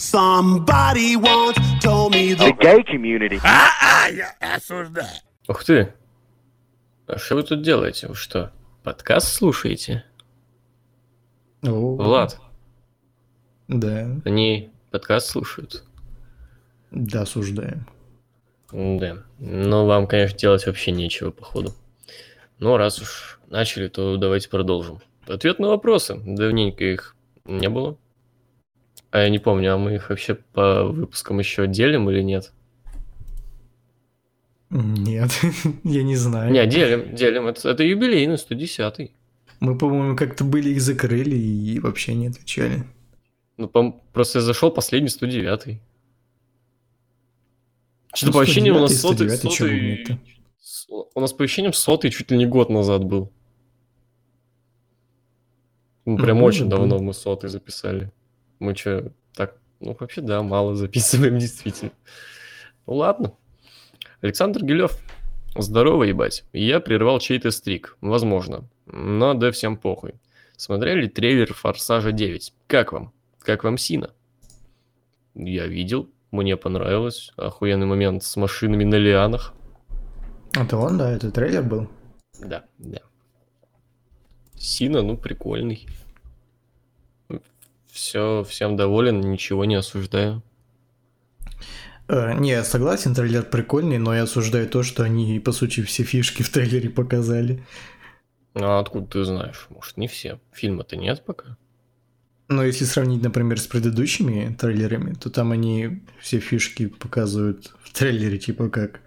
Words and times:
Somebody 0.00 1.14
once 1.14 1.58
told 1.82 2.12
me 2.14 2.32
the 2.32 2.52
gay 2.58 2.82
community. 2.84 3.38
А, 3.44 4.08
я 4.08 4.34
осуждаю. 4.40 5.06
Ух 5.46 5.62
ты! 5.62 5.92
А 7.06 7.18
что 7.18 7.34
вы 7.34 7.42
тут 7.42 7.60
делаете? 7.60 8.06
Вы 8.08 8.14
что, 8.14 8.50
подкаст 8.82 9.28
слушаете? 9.28 10.04
О, 11.62 11.96
Влад, 11.96 12.40
Да, 13.68 14.08
они 14.24 14.70
подкаст 14.90 15.26
слушают? 15.28 15.84
да, 16.90 17.20
осуждаем. 17.22 17.86
Да. 18.72 19.18
Ну, 19.38 19.84
вам, 19.84 20.06
конечно, 20.06 20.38
делать 20.38 20.64
вообще 20.66 20.92
нечего, 20.92 21.30
походу. 21.30 21.74
Но 22.58 22.78
раз 22.78 23.02
уж 23.02 23.38
начали, 23.48 23.88
то 23.88 24.16
давайте 24.16 24.48
продолжим. 24.48 25.00
Ответ 25.26 25.58
на 25.58 25.68
вопросы. 25.68 26.18
Давненько 26.24 26.84
их 26.84 27.16
не 27.44 27.68
было. 27.68 27.98
А 29.10 29.18
я 29.22 29.28
не 29.28 29.38
помню, 29.38 29.74
а 29.74 29.78
мы 29.78 29.94
их 29.96 30.08
вообще 30.10 30.34
по 30.34 30.84
выпускам 30.84 31.38
еще 31.40 31.66
делим 31.66 32.08
или 32.10 32.22
нет? 32.22 32.52
Нет, 34.70 35.30
я 35.84 36.02
не 36.04 36.14
знаю. 36.16 36.52
Не, 36.52 36.64
делим, 36.66 37.14
делим. 37.14 37.46
Это, 37.48 37.68
это 37.70 37.82
юбилейный, 37.82 38.36
110-й. 38.36 39.12
Мы, 39.58 39.76
по-моему, 39.76 40.16
как-то 40.16 40.44
были 40.44 40.70
их 40.70 40.80
закрыли 40.80 41.34
и 41.36 41.80
вообще 41.80 42.14
не 42.14 42.28
отвечали. 42.28 42.84
Ну, 43.56 43.66
пом- 43.66 44.00
просто 44.12 44.38
я 44.38 44.42
зашел 44.44 44.70
последний 44.70 45.08
109-й. 45.08 45.80
Что-то 48.14 48.26
Ну, 48.26 48.32
по 48.32 48.40
ощущениям 48.42 48.76
у 48.76 48.80
нас 48.80 48.92
109-й, 48.92 48.96
сотый, 48.96 49.26
109-й, 49.26 50.06
чё 50.06 50.18
сотый- 50.60 51.10
У 51.14 51.20
нас 51.20 51.32
по 51.32 51.44
ощущениям 51.44 51.72
сотый 51.72 52.10
чуть 52.10 52.30
ли 52.30 52.38
не 52.38 52.46
год 52.46 52.70
назад 52.70 53.04
был. 53.04 53.30
Ну, 56.06 56.16
прям 56.16 56.38
Ну, 56.38 56.44
очень 56.44 56.68
давно 56.68 56.96
быть. 56.96 57.02
мы 57.06 57.12
сотый 57.12 57.50
записали. 57.50 58.10
Мы 58.60 58.76
что, 58.76 59.12
так, 59.34 59.56
ну, 59.80 59.96
вообще, 59.98 60.20
да, 60.20 60.42
мало 60.42 60.74
записываем, 60.76 61.38
действительно. 61.38 61.92
Ну, 62.86 62.94
ладно. 62.94 63.32
Александр 64.20 64.64
Гилев. 64.64 64.96
Здорово, 65.56 66.04
ебать. 66.04 66.44
Я 66.52 66.78
прервал 66.78 67.18
чей-то 67.18 67.50
стрик. 67.50 67.96
Возможно. 68.00 68.68
Но 68.86 69.34
да 69.34 69.50
всем 69.50 69.76
похуй. 69.76 70.14
Смотрели 70.56 71.08
трейлер 71.08 71.52
«Форсажа 71.54 72.10
9». 72.10 72.52
Как 72.66 72.92
вам? 72.92 73.12
Как 73.40 73.64
вам 73.64 73.78
Сина? 73.78 74.10
Я 75.34 75.66
видел. 75.66 76.10
Мне 76.30 76.56
понравилось. 76.56 77.32
Охуенный 77.36 77.86
момент 77.86 78.22
с 78.22 78.36
машинами 78.36 78.84
на 78.84 78.96
лианах. 78.96 79.54
Это 80.52 80.76
он, 80.76 80.98
да, 80.98 81.10
это 81.10 81.30
трейлер 81.30 81.62
был? 81.62 81.88
Да, 82.40 82.64
да. 82.78 83.00
Сина, 84.56 85.02
ну, 85.02 85.16
прикольный. 85.16 85.86
Все, 87.92 88.44
всем 88.48 88.76
доволен, 88.76 89.20
ничего 89.20 89.64
не 89.64 89.74
осуждаю. 89.74 90.42
Э, 92.08 92.34
не, 92.34 92.50
я 92.50 92.64
согласен, 92.64 93.14
трейлер 93.14 93.44
прикольный, 93.44 93.98
но 93.98 94.14
я 94.14 94.24
осуждаю 94.24 94.68
то, 94.68 94.82
что 94.82 95.02
они, 95.02 95.38
по 95.40 95.52
сути, 95.52 95.82
все 95.82 96.02
фишки 96.02 96.42
в 96.42 96.50
трейлере 96.50 96.90
показали. 96.90 97.64
А 98.54 98.80
откуда 98.80 99.06
ты 99.06 99.24
знаешь? 99.24 99.66
Может, 99.70 99.96
не 99.96 100.08
все. 100.08 100.40
Фильма-то 100.52 100.96
нет 100.96 101.24
пока. 101.24 101.56
Но 102.48 102.64
если 102.64 102.84
сравнить, 102.84 103.22
например, 103.22 103.60
с 103.60 103.68
предыдущими 103.68 104.56
трейлерами, 104.58 105.14
то 105.14 105.30
там 105.30 105.52
они 105.52 106.02
все 106.20 106.40
фишки 106.40 106.86
показывают 106.86 107.72
в 107.84 107.92
трейлере, 107.92 108.38
типа 108.38 108.68
как 108.68 109.02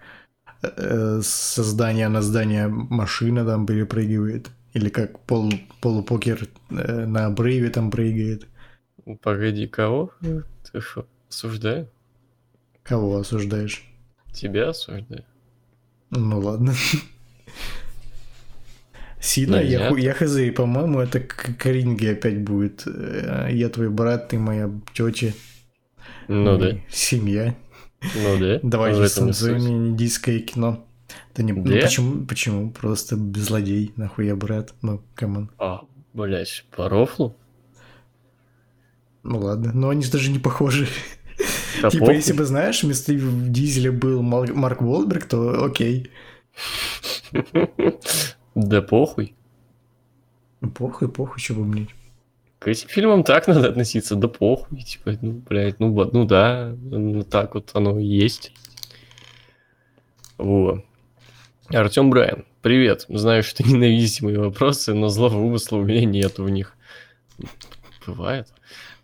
э, 0.62 1.20
со 1.22 1.62
здания 1.62 2.08
на 2.08 2.22
здание 2.22 2.68
машина 2.68 3.44
там 3.44 3.66
перепрыгивает, 3.66 4.50
или 4.72 4.88
как 4.88 5.20
пол, 5.20 5.52
полупокер 5.82 6.48
э, 6.70 7.04
на 7.04 7.26
обрыве 7.26 7.68
там 7.68 7.90
прыгает. 7.90 8.46
Погоди, 9.22 9.66
кого? 9.66 10.12
Ты 10.20 10.80
что, 10.80 11.06
осуждаю? 11.28 11.88
Кого 12.82 13.16
осуждаешь? 13.18 13.84
Тебя 14.32 14.70
осуждаю? 14.70 15.24
Ну 16.10 16.38
ладно. 16.40 16.74
Сина, 19.20 19.56
Ну, 19.56 19.62
я, 19.62 19.88
ху- 19.88 19.96
я 19.96 20.12
хз, 20.12 20.36
по-моему, 20.54 21.00
это 21.00 21.18
к 21.20 21.56
Каринге 21.58 22.12
опять 22.12 22.42
будет. 22.42 22.82
Э, 22.86 23.48
Я 23.50 23.70
твой 23.70 23.88
брат, 23.88 24.28
ты 24.28 24.38
моя 24.38 24.70
тетя. 24.92 25.32
Ну 26.28 26.58
да, 26.58 26.76
Семья. 26.90 27.54
ну 28.02 28.38
да. 28.38 28.60
Давай 28.62 28.92
В 28.92 28.96
же 28.96 29.04
этом 29.04 29.30
и 29.30 29.32
суть. 29.32 29.36
станцуем 29.36 29.88
индийское 29.92 30.40
кино. 30.40 30.84
Да 31.34 31.42
не, 31.42 31.52
ну 31.52 31.64
почему, 31.64 32.26
почему? 32.26 32.70
Просто 32.70 33.16
злодей, 33.16 33.92
нахуй 33.96 34.26
я 34.26 34.36
брат. 34.36 34.74
Ну, 34.82 35.02
come 35.14 35.35
on. 35.35 35.50
А, 35.58 35.82
блядь, 36.12 36.64
по 36.76 36.88
рофлу? 36.90 37.34
Ну 39.24 39.38
ладно, 39.38 39.72
но 39.72 39.88
они 39.88 40.02
же 40.02 40.12
даже 40.12 40.30
не 40.30 40.38
похожи. 40.38 40.86
Да 41.82 41.90
типа, 41.90 42.12
если 42.12 42.32
бы, 42.32 42.44
знаешь, 42.44 42.82
вместо 42.82 43.12
Дизеля 43.12 43.90
был 43.90 44.22
Марк 44.22 44.82
Уолберг, 44.82 45.26
то 45.26 45.64
окей. 45.64 46.10
Да 48.54 48.82
похуй. 48.82 49.34
Ну, 50.60 50.70
Похуй, 50.70 51.08
похуй, 51.08 51.42
бы 51.56 51.64
мне. 51.64 51.88
К 52.58 52.68
этим 52.68 52.88
фильмам 52.88 53.24
так 53.24 53.46
надо 53.48 53.68
относиться, 53.68 54.14
да 54.14 54.28
похуй, 54.28 54.82
типа, 54.82 55.18
ну, 55.20 55.32
блядь, 55.32 55.80
ну, 55.80 55.92
ну 56.12 56.24
да, 56.24 56.74
ну, 56.80 57.22
так 57.22 57.54
вот 57.54 57.70
оно 57.74 57.98
и 57.98 58.06
есть. 58.06 58.52
Во. 60.38 60.82
Артем 61.68 62.10
Брайан, 62.10 62.44
привет. 62.62 63.04
Знаю, 63.08 63.42
что 63.42 63.62
ненавидите 63.68 64.24
мои 64.24 64.36
вопросы, 64.36 64.94
но 64.94 65.08
злого 65.08 65.38
умысла 65.38 65.78
у 65.78 65.84
меня 65.84 66.04
нет 66.04 66.38
в 66.38 66.48
них. 66.48 66.76
Бывает. 68.06 68.48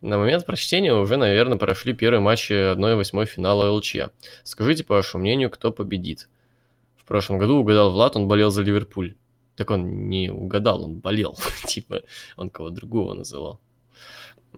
На 0.00 0.16
момент 0.16 0.46
прочтения 0.46 0.94
уже, 0.94 1.16
наверное, 1.16 1.58
прошли 1.58 1.92
первые 1.92 2.20
матчи 2.20 2.52
1-8 2.52 3.26
финала 3.26 3.70
ЛЧ. 3.70 3.96
Скажите, 4.44 4.82
по 4.82 4.94
вашему 4.94 5.22
мнению, 5.22 5.50
кто 5.50 5.72
победит? 5.72 6.28
В 6.96 7.04
прошлом 7.04 7.38
году 7.38 7.58
угадал 7.58 7.92
Влад, 7.92 8.16
он 8.16 8.26
болел 8.26 8.50
за 8.50 8.62
Ливерпуль. 8.62 9.14
Так 9.56 9.70
он 9.70 10.08
не 10.08 10.30
угадал, 10.30 10.84
он 10.84 11.00
болел. 11.00 11.36
типа, 11.66 12.02
он 12.36 12.48
кого 12.48 12.70
другого 12.70 13.12
называл. 13.12 13.60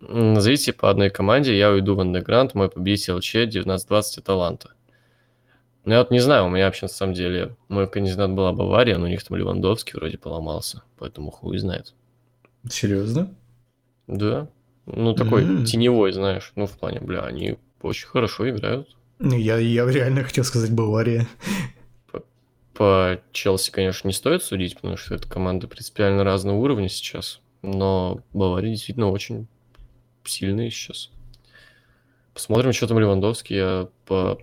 Назовите 0.00 0.72
по 0.72 0.90
одной 0.90 1.10
команде, 1.10 1.56
я 1.56 1.70
уйду 1.70 1.96
в 1.96 2.00
андеграунд, 2.00 2.54
мой 2.54 2.70
победитель 2.70 3.14
ЛЧ 3.14 3.34
19-20 3.34 4.18
Аталанта. 4.18 4.70
Ну, 5.84 5.92
я 5.92 5.98
вот 5.98 6.12
не 6.12 6.20
знаю, 6.20 6.46
у 6.46 6.48
меня 6.48 6.66
вообще 6.66 6.84
на 6.86 6.90
самом 6.90 7.14
деле, 7.14 7.56
мой 7.68 7.88
кандидат 7.88 8.30
была 8.30 8.52
Бавария, 8.52 8.96
но 8.98 9.06
у 9.06 9.08
них 9.08 9.24
там 9.24 9.36
Левандовский 9.36 9.94
вроде 9.94 10.16
поломался, 10.16 10.82
поэтому 10.96 11.32
хуй 11.32 11.58
знает. 11.58 11.94
Серьезно? 12.70 13.34
Да, 14.06 14.48
ну 14.86 15.14
такой 15.14 15.42
М. 15.42 15.64
теневой, 15.64 16.12
знаешь, 16.12 16.52
ну 16.56 16.66
в 16.66 16.72
плане, 16.78 17.00
бля, 17.00 17.22
они 17.22 17.58
очень 17.82 18.06
хорошо 18.06 18.48
играют. 18.48 18.96
Ну, 19.18 19.36
я, 19.36 19.56
я 19.58 19.86
реально 19.86 20.24
хотел 20.24 20.44
сказать 20.44 20.72
Бавария. 20.72 21.28
По 22.74 23.20
Челси, 23.32 23.70
конечно, 23.70 24.08
не 24.08 24.14
стоит 24.14 24.42
судить, 24.42 24.74
потому 24.76 24.96
что 24.96 25.14
это 25.14 25.28
команды 25.28 25.66
принципиально 25.66 26.24
разного 26.24 26.56
уровня 26.56 26.88
сейчас, 26.88 27.40
но 27.60 28.22
Бавария 28.32 28.70
действительно 28.72 29.10
очень 29.10 29.46
сильные 30.24 30.70
сейчас. 30.70 31.10
Посмотрим, 32.34 32.72
что 32.72 32.86
там 32.86 32.98
Левандовский, 32.98 33.56
я 33.56 33.88
по 34.06 34.38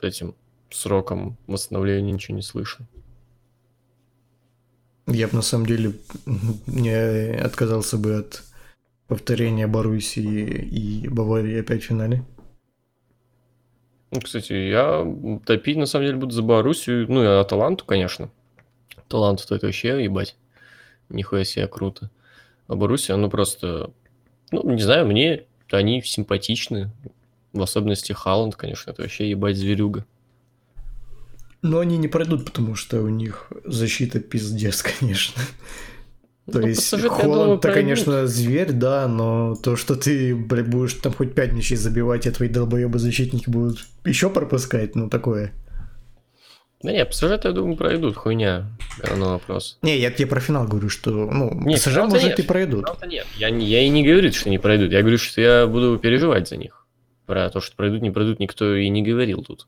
этим 0.00 0.34
срокам 0.70 1.36
восстановления 1.46 2.12
ничего 2.12 2.36
не 2.36 2.42
слышу. 2.42 2.86
Я 5.06 5.28
бы 5.28 5.34
на 5.34 5.42
самом 5.42 5.66
деле 5.66 5.94
не 6.66 7.34
отказался 7.34 7.98
бы 7.98 8.16
от 8.16 8.42
повторения 9.08 9.66
Боруссии 9.66 10.44
и 10.70 11.08
Баварии 11.08 11.60
опять 11.60 11.82
в 11.82 11.86
финале. 11.86 12.24
Ну, 14.10 14.20
кстати, 14.20 14.52
я 14.52 15.06
топить 15.44 15.76
на 15.76 15.86
самом 15.86 16.06
деле 16.06 16.18
буду 16.18 16.32
за 16.32 16.42
Боруссию, 16.42 17.06
ну 17.10 17.22
и 17.22 17.26
Аталанту, 17.26 17.84
конечно. 17.84 18.30
Таланту-то 19.08 19.56
это 19.56 19.66
вообще 19.66 20.02
ебать. 20.02 20.36
Нихуя 21.08 21.44
себе 21.44 21.66
круто. 21.66 22.10
А 22.66 22.74
Боруссия, 22.74 23.16
ну 23.16 23.30
просто, 23.30 23.90
ну, 24.50 24.68
не 24.70 24.82
знаю, 24.82 25.06
мне 25.06 25.44
они 25.70 26.02
симпатичны. 26.02 26.90
В 27.52 27.62
особенности 27.62 28.12
Халанд, 28.12 28.54
конечно, 28.54 28.90
это 28.90 29.02
вообще 29.02 29.30
ебать 29.30 29.56
зверюга. 29.56 30.04
Но 31.62 31.80
они 31.80 31.96
не 31.96 32.06
пройдут, 32.06 32.44
потому 32.44 32.74
что 32.74 33.00
у 33.00 33.08
них 33.08 33.50
защита 33.64 34.20
пиздец, 34.20 34.82
конечно. 35.00 35.42
То 36.50 36.60
Ну, 36.60 36.66
есть 36.68 36.90
думаю, 36.92 37.10
Холланд-то, 37.10 37.58
пройдут. 37.68 37.82
конечно, 37.82 38.26
зверь, 38.28 38.70
да, 38.72 39.08
но 39.08 39.56
то, 39.56 39.74
что 39.74 39.96
ты, 39.96 40.34
блядь, 40.34 40.68
будешь 40.68 40.94
там 40.94 41.12
хоть 41.12 41.34
пять 41.34 41.52
мячей 41.52 41.76
забивать, 41.76 42.26
а 42.28 42.30
твои 42.32 42.48
долбоебы 42.48 42.98
защитники 43.00 43.50
будут 43.50 43.78
еще 44.04 44.30
пропускать, 44.30 44.94
ну 44.94 45.08
такое. 45.10 45.52
Да 46.82 46.92
не, 46.92 47.04
псж 47.04 47.24
я 47.42 47.52
думаю, 47.52 47.76
пройдут, 47.76 48.16
хуйня. 48.16 48.70
Говно 49.02 49.30
вопрос. 49.30 49.78
Не, 49.82 49.98
я 49.98 50.10
тебе 50.12 50.28
про 50.28 50.38
финал 50.40 50.68
говорю, 50.68 50.88
что, 50.88 51.10
ну, 51.10 51.50
Не, 51.64 51.74
ПСЖ, 51.76 51.96
может, 51.96 52.22
нет, 52.22 52.38
и 52.38 52.42
пройдут. 52.42 52.86
Нет. 53.06 53.26
Я, 53.36 53.48
я 53.48 53.80
и 53.80 53.88
не 53.88 54.04
говорю, 54.06 54.30
что 54.32 54.48
не 54.50 54.58
пройдут. 54.58 54.92
Я 54.92 55.00
говорю, 55.00 55.18
что 55.18 55.40
я 55.40 55.66
буду 55.66 55.98
переживать 55.98 56.48
за 56.48 56.58
них. 56.58 56.86
Про 57.24 57.50
то, 57.50 57.60
что 57.60 57.74
пройдут, 57.74 58.02
не 58.02 58.10
пройдут, 58.12 58.38
никто 58.38 58.72
и 58.76 58.88
не 58.88 59.02
говорил 59.02 59.42
тут. 59.42 59.66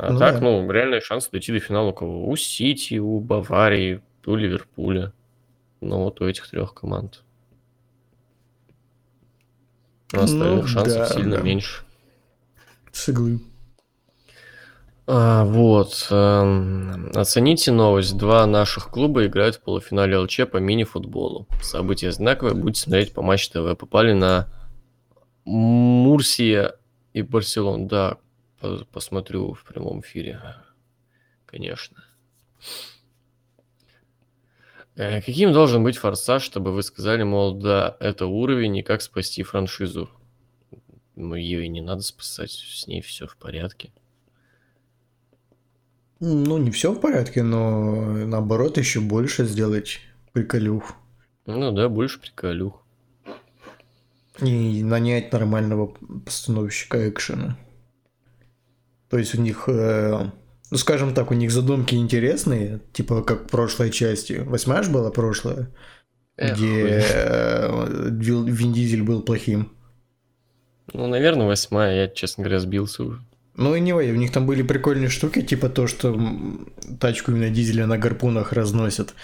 А 0.00 0.12
Ну 0.12 0.18
так, 0.20 0.34
да. 0.34 0.40
ну, 0.42 0.70
реальный 0.70 1.00
шанс 1.00 1.28
дойти 1.28 1.50
до 1.52 1.58
финала 1.58 1.88
у 1.88 1.92
кого? 1.92 2.28
У 2.28 2.36
Сити, 2.36 2.98
у 2.98 3.18
Баварии, 3.18 4.00
у 4.26 4.36
Ливерпуля. 4.36 5.12
Ну, 5.80 6.04
вот 6.04 6.20
у 6.20 6.24
этих 6.28 6.48
трех 6.48 6.72
команд. 6.72 7.24
Но 10.12 10.22
остальных 10.22 10.62
Ну, 10.62 10.66
шансов 10.68 10.98
да, 10.98 11.06
сильно 11.06 11.36
да. 11.38 11.42
меньше. 11.42 11.82
С 12.92 13.08
иглы. 13.08 13.40
А, 15.08 15.44
вот. 15.44 16.06
эм, 16.12 17.10
оцените 17.16 17.72
новость. 17.72 18.16
Два 18.16 18.46
наших 18.46 18.90
клуба 18.90 19.26
играют 19.26 19.56
в 19.56 19.62
полуфинале 19.62 20.16
ЛЧ 20.18 20.42
по 20.52 20.58
мини-футболу. 20.58 21.48
Событие 21.60 22.12
знаковое. 22.12 22.54
Будете 22.54 22.82
смотреть 22.82 23.12
по 23.14 23.22
Матч 23.22 23.48
ТВ. 23.48 23.76
Попали 23.76 24.12
на 24.12 24.48
Мурсия 25.44 26.74
и 27.14 27.22
Барселон. 27.22 27.88
Да, 27.88 28.18
посмотрю 28.92 29.54
в 29.54 29.64
прямом 29.64 30.00
эфире. 30.00 30.40
Конечно. 31.46 32.04
Э, 34.96 35.22
Каким 35.22 35.52
должен 35.52 35.84
быть 35.84 35.96
форсаж, 35.96 36.42
чтобы 36.42 36.72
вы 36.72 36.82
сказали, 36.82 37.22
мол, 37.22 37.54
да, 37.54 37.96
это 38.00 38.26
уровень, 38.26 38.76
и 38.76 38.82
как 38.82 39.00
спасти 39.00 39.42
франшизу? 39.42 40.10
Ну, 41.14 41.34
ее 41.34 41.64
и 41.64 41.68
не 41.68 41.80
надо 41.80 42.02
спасать, 42.02 42.50
с 42.50 42.86
ней 42.86 43.00
все 43.00 43.26
в 43.26 43.36
порядке. 43.36 43.92
Ну, 46.20 46.58
не 46.58 46.72
все 46.72 46.92
в 46.92 47.00
порядке, 47.00 47.44
но 47.44 48.26
наоборот, 48.26 48.76
еще 48.76 49.00
больше 49.00 49.44
сделать 49.44 50.00
приколюх. 50.32 50.94
Ну 51.46 51.70
да, 51.72 51.88
больше 51.88 52.20
приколюх. 52.20 52.82
И 54.40 54.82
нанять 54.82 55.32
нормального 55.32 55.86
постановщика 56.24 57.08
экшена. 57.08 57.56
То 59.10 59.18
есть 59.18 59.34
у 59.34 59.40
них, 59.40 59.64
э, 59.68 60.30
ну 60.70 60.76
скажем 60.76 61.14
так, 61.14 61.30
у 61.30 61.34
них 61.34 61.50
задумки 61.50 61.94
интересные, 61.94 62.80
типа 62.92 63.22
как 63.22 63.44
в 63.44 63.50
прошлой 63.50 63.90
части. 63.90 64.42
Восьмая 64.44 64.82
же 64.82 64.90
была 64.90 65.10
прошлая, 65.10 65.68
Эх, 66.36 66.56
где 66.56 67.02
э, 67.12 68.10
Вин 68.10 68.72
Дизель 68.72 69.02
был 69.02 69.22
плохим. 69.22 69.72
Ну, 70.92 71.06
наверное, 71.06 71.46
восьмая, 71.46 72.02
я, 72.02 72.08
честно 72.08 72.44
говоря, 72.44 72.60
сбился 72.60 73.02
уже. 73.04 73.20
Ну 73.58 73.74
и 73.74 73.80
не 73.80 73.92
у 73.92 74.14
них 74.14 74.30
там 74.30 74.46
были 74.46 74.62
прикольные 74.62 75.08
штуки, 75.08 75.42
типа 75.42 75.68
то, 75.68 75.88
что 75.88 76.16
тачку 77.00 77.32
именно 77.32 77.50
дизеля 77.50 77.86
на 77.86 77.98
гарпунах 77.98 78.52
разносят. 78.52 79.14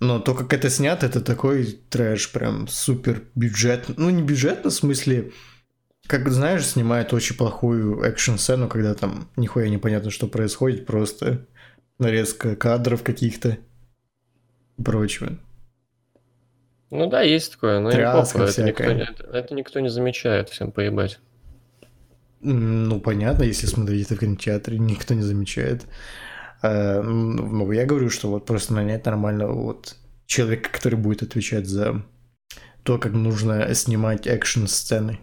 Но 0.00 0.18
то, 0.18 0.34
как 0.34 0.52
это 0.52 0.68
снято, 0.68 1.06
это 1.06 1.20
такой 1.20 1.78
трэш, 1.88 2.32
прям 2.32 2.66
супер 2.66 3.22
бюджет. 3.36 3.84
Ну, 3.96 4.10
не 4.10 4.22
бюджетно, 4.22 4.70
в 4.70 4.74
смысле, 4.74 5.30
как 6.08 6.28
знаешь, 6.30 6.66
снимают 6.66 7.12
очень 7.12 7.36
плохую 7.36 8.02
экшн-сцену, 8.02 8.66
когда 8.68 8.94
там 8.94 9.28
нихуя 9.36 9.68
непонятно, 9.68 10.10
что 10.10 10.26
происходит, 10.26 10.86
просто 10.86 11.46
нарезка 11.98 12.56
кадров 12.56 13.02
каких-то 13.02 13.58
и 14.78 14.82
прочего. 14.82 15.38
Ну 16.90 17.10
да, 17.10 17.20
есть 17.20 17.52
такое, 17.52 17.80
но 17.80 17.90
Тряска 17.90 18.44
это 18.44 18.62
никто, 18.62 18.84
это, 18.84 19.24
это 19.24 19.54
никто 19.54 19.80
не 19.80 19.90
замечает, 19.90 20.48
всем 20.48 20.72
поебать. 20.72 21.18
Ну, 22.40 23.00
понятно, 23.00 23.42
если 23.42 23.66
смотреть 23.66 24.06
это 24.06 24.14
в 24.14 24.20
кинотеатре, 24.20 24.78
никто 24.78 25.12
не 25.12 25.22
замечает. 25.22 25.84
А, 26.62 27.02
Ну, 27.02 27.70
я 27.72 27.84
говорю, 27.84 28.08
что 28.08 28.30
вот 28.30 28.46
просто 28.46 28.72
нанять 28.72 29.04
нормального 29.04 29.52
вот 29.52 29.96
человека, 30.24 30.70
который 30.72 30.98
будет 30.98 31.22
отвечать 31.22 31.66
за 31.66 32.02
то, 32.82 32.96
как 32.96 33.12
нужно 33.12 33.74
снимать 33.74 34.26
экшн-сцены. 34.26 35.18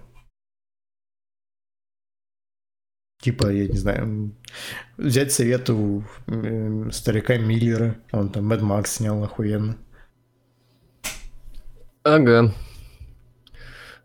Типа, 3.25 3.47
я 3.47 3.67
не 3.67 3.75
знаю, 3.75 4.35
взять 4.97 5.31
совет 5.31 5.67
у 5.71 6.03
старика 6.91 7.37
Миллера, 7.37 7.95
он 8.11 8.29
там 8.29 8.53
Mad 8.53 8.59
Max 8.59 8.85
снял 8.85 9.23
охуенно. 9.23 9.79
Ага. 12.03 12.53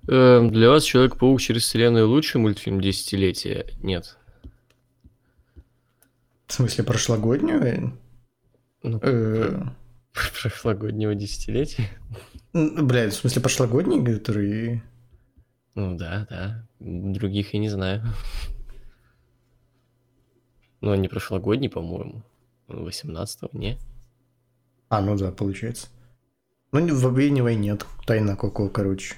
Эм, 0.08 0.50
для 0.50 0.70
вас 0.70 0.84
Человек-паук 0.84 1.38
через 1.38 1.64
вселенную 1.64 2.08
лучший 2.08 2.40
мультфильм 2.40 2.80
десятилетия? 2.80 3.66
Нет. 3.82 4.16
В 6.46 6.54
смысле, 6.54 6.84
прошлогоднюю? 6.84 7.98
Ну, 8.82 9.00
Э, 9.02 9.64
прошлогоднего 10.40 11.14
десятилетия? 11.14 11.90
Блядь, 12.54 13.12
в 13.12 13.16
смысле, 13.16 13.42
прошлогодний, 13.42 14.02
который... 14.02 14.82
Ну 15.74 15.98
да, 15.98 16.26
да. 16.30 16.66
Других 16.78 17.52
я 17.52 17.60
не 17.60 17.68
знаю. 17.68 18.02
Ну, 20.80 20.92
они 20.92 21.08
прошлогодний, 21.08 21.68
по-моему. 21.68 22.22
18-го, 22.68 23.50
не? 23.58 23.78
А, 24.88 25.00
ну 25.00 25.16
да, 25.16 25.30
получается. 25.30 25.88
Ну, 26.72 26.94
в 26.94 27.06
Объединенной 27.06 27.56
нет. 27.56 27.84
Тайна 28.06 28.36
Коко, 28.36 28.68
короче. 28.68 29.14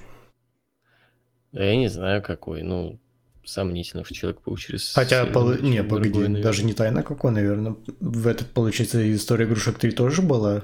Да 1.51 1.63
я 1.63 1.75
не 1.77 1.87
знаю, 1.87 2.21
какой. 2.23 2.63
Ну, 2.63 2.99
сомнительно, 3.45 4.03
что 4.03 4.13
Человек-паук 4.15 4.59
через... 4.59 4.93
Хотя, 4.93 5.25
пол- 5.25 5.53
не, 5.61 5.81
другой, 5.83 5.89
погоди, 5.89 6.13
наверное. 6.19 6.43
даже 6.43 6.63
не 6.63 6.73
Тайна 6.73 7.03
Коко, 7.03 7.29
наверное. 7.29 7.75
В 7.99 8.27
этот, 8.27 8.49
получается, 8.51 9.13
История 9.13 9.45
игрушек 9.45 9.77
3 9.77 9.91
тоже 9.91 10.21
была 10.21 10.63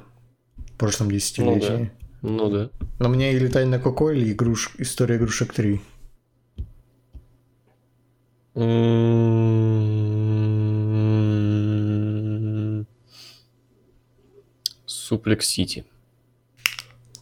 в 0.57 0.77
прошлом 0.77 1.11
десятилетии. 1.11 1.91
Ну 2.21 2.49
да. 2.49 2.69
Но 2.99 3.09
мне 3.09 3.33
или 3.33 3.47
Тайна 3.47 3.79
Коко, 3.79 4.11
или 4.11 4.31
игруш... 4.31 4.71
История 4.79 5.17
игрушек 5.17 5.53
3. 5.53 5.79
М, 8.55 10.28
Суплекс 15.09 15.47
Сити. 15.47 15.85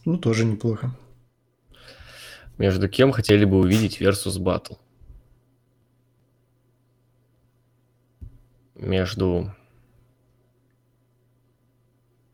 Ну, 0.04 0.18
тоже 0.18 0.44
неплохо. 0.44 0.94
Между 2.58 2.86
кем 2.86 3.12
хотели 3.12 3.46
бы 3.46 3.56
увидеть 3.56 4.02
Versus 4.02 4.38
Battle? 4.38 4.76
Между 8.74 9.54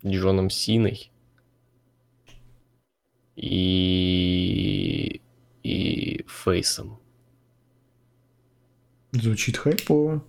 Джоном 0.05 0.51
Синой 0.51 1.13
и, 3.37 5.23
и 5.63 6.27
Фейсом. 6.27 6.99
Звучит 9.13 9.57
хайпово. 9.57 10.25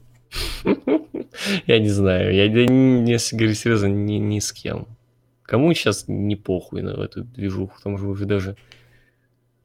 Я 1.66 1.80
не 1.80 1.90
знаю, 1.90 2.34
я 2.34 2.46
если 2.46 3.36
говорю 3.36 3.56
серьезно, 3.56 3.88
ни, 3.88 4.14
ни 4.14 4.40
с 4.40 4.54
кем. 4.54 4.95
Кому 5.46 5.74
сейчас 5.74 6.06
не 6.08 6.36
похуй 6.36 6.82
на 6.82 6.90
эту 6.92 7.24
движуху, 7.24 7.78
там 7.84 7.98
же 7.98 8.08
уже 8.08 8.26
даже... 8.26 8.58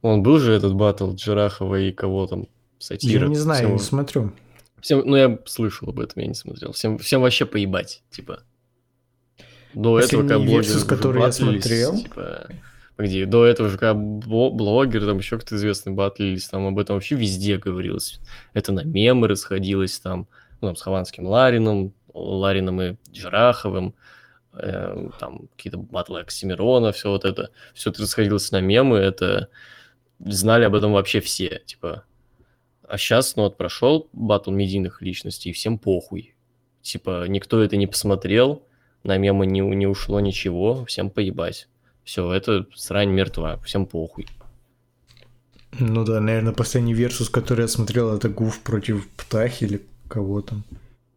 Он 0.03 0.23
был 0.23 0.39
же 0.39 0.51
этот 0.53 0.73
батл 0.73 1.13
Джарахова 1.13 1.79
и 1.79 1.91
кого 1.91 2.25
там, 2.27 2.47
Сатира. 2.79 3.23
Я 3.23 3.27
не 3.29 3.35
знаю, 3.35 3.59
всем- 3.65 3.73
не 3.73 3.79
смотрю. 3.79 4.31
всем- 4.79 5.03
ну, 5.05 5.15
я 5.15 5.39
слышал 5.45 5.89
об 5.89 5.99
этом, 5.99 6.21
я 6.23 6.27
не 6.27 6.33
смотрел. 6.33 6.71
Всем, 6.71 6.97
всем 6.97 7.21
вообще 7.21 7.45
поебать, 7.45 8.03
типа. 8.09 8.43
До 9.73 9.99
этого, 9.99 10.21
Последний 10.21 10.45
блогеры 10.45 10.63
Versus, 10.63 10.75
уже 10.77 10.85
который 10.85 11.21
я 11.21 11.31
смотрел. 11.31 11.97
Типа, 11.97 12.47
где 12.97 13.25
до 13.25 13.45
этого 13.45 13.69
же, 13.69 13.77
когда 13.77 13.93
бло- 13.99 14.51
блогеры, 14.51 15.05
там 15.05 15.17
еще 15.19 15.37
кто-то 15.37 15.55
известный 15.55 15.93
батлились, 15.93 16.47
там 16.47 16.65
об 16.67 16.77
этом 16.79 16.95
вообще 16.95 17.15
везде 17.15 17.57
говорилось. 17.57 18.19
Это 18.53 18.71
на 18.71 18.83
мемы 18.83 19.27
расходилось 19.27 19.99
там, 19.99 20.27
ну, 20.61 20.67
там 20.69 20.75
с 20.75 20.81
Хованским 20.81 21.25
Ларином, 21.25 21.93
Ларином 22.13 22.81
и 22.81 22.95
Джараховым, 23.11 23.93
э, 24.53 25.09
там 25.19 25.47
какие-то 25.55 25.77
батлы 25.77 26.21
Оксимирона, 26.21 26.91
все 26.91 27.09
вот 27.09 27.25
это, 27.25 27.51
все 27.73 27.89
это 27.89 28.01
расходилось 28.01 28.51
на 28.51 28.61
мемы, 28.61 28.97
это 28.97 29.49
знали 30.19 30.65
об 30.65 30.75
этом 30.75 30.93
вообще 30.93 31.21
все, 31.21 31.61
типа. 31.65 32.03
А 32.87 32.97
сейчас, 32.97 33.35
ну 33.35 33.43
вот 33.43 33.57
прошел 33.57 34.09
батл 34.11 34.51
медийных 34.51 35.01
личностей, 35.01 35.49
и 35.49 35.53
всем 35.53 35.77
похуй. 35.77 36.35
Типа, 36.81 37.25
никто 37.27 37.61
это 37.61 37.77
не 37.77 37.87
посмотрел, 37.87 38.63
на 39.03 39.17
мемы 39.17 39.45
не, 39.45 39.61
не 39.61 39.87
ушло 39.87 40.19
ничего, 40.19 40.85
всем 40.85 41.09
поебать. 41.09 41.67
Все, 42.03 42.31
это 42.31 42.65
срань 42.75 43.09
мертва, 43.09 43.57
всем 43.63 43.85
похуй. 43.85 44.27
Ну 45.79 46.03
да, 46.03 46.19
наверное, 46.19 46.53
последний 46.53 46.93
версус, 46.93 47.29
который 47.29 47.61
я 47.61 47.67
смотрел, 47.67 48.13
это 48.15 48.27
Гуф 48.29 48.59
против 48.59 49.07
Птахи 49.11 49.63
или 49.63 49.81
кого 50.09 50.41
там. 50.41 50.63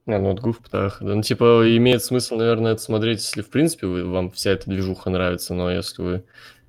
А, 0.07 0.19
ну, 0.19 0.31
вот 0.31 0.41
Гуф 0.41 0.59
Птах. 0.59 0.99
Да, 1.01 1.15
ну, 1.15 1.23
типа, 1.23 1.65
имеет 1.77 2.05
смысл, 2.05 2.37
наверное, 2.37 2.73
это 2.73 2.83
смотреть, 2.83 3.21
если, 3.21 3.41
в 3.41 3.49
принципе, 3.49 3.87
вы, 3.87 4.05
вам 4.05 4.31
вся 4.31 4.51
эта 4.51 4.69
движуха 4.69 5.09
нравится, 5.09 5.55
но 5.55 5.71
если 5.71 6.03
вы 6.03 6.25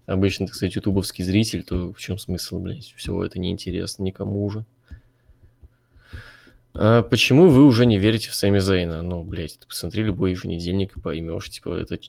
обычно, 0.06 0.48
так 0.48 0.56
сказать, 0.56 0.76
ютубовский 0.76 1.24
зритель, 1.24 1.64
то 1.64 1.92
в 1.92 2.00
чем 2.00 2.18
смысл, 2.18 2.60
блядь? 2.60 2.94
Всего 2.96 3.26
это 3.26 3.40
неинтересно 3.40 4.04
никому 4.04 4.46
уже. 4.46 4.66
А 6.74 7.04
почему 7.04 7.48
вы 7.48 7.66
уже 7.66 7.86
не 7.86 7.98
верите 7.98 8.30
в 8.30 8.36
Сами 8.36 8.60
Зейна? 8.60 9.02
Ну, 9.02 9.24
блядь, 9.24 9.60
ты 9.60 9.68
посмотри 9.68 10.04
любой 10.04 10.32
еженедельник 10.32 10.96
и 10.96 11.02
поймешь, 11.02 11.50
типа, 11.50 11.76
это 11.76 12.00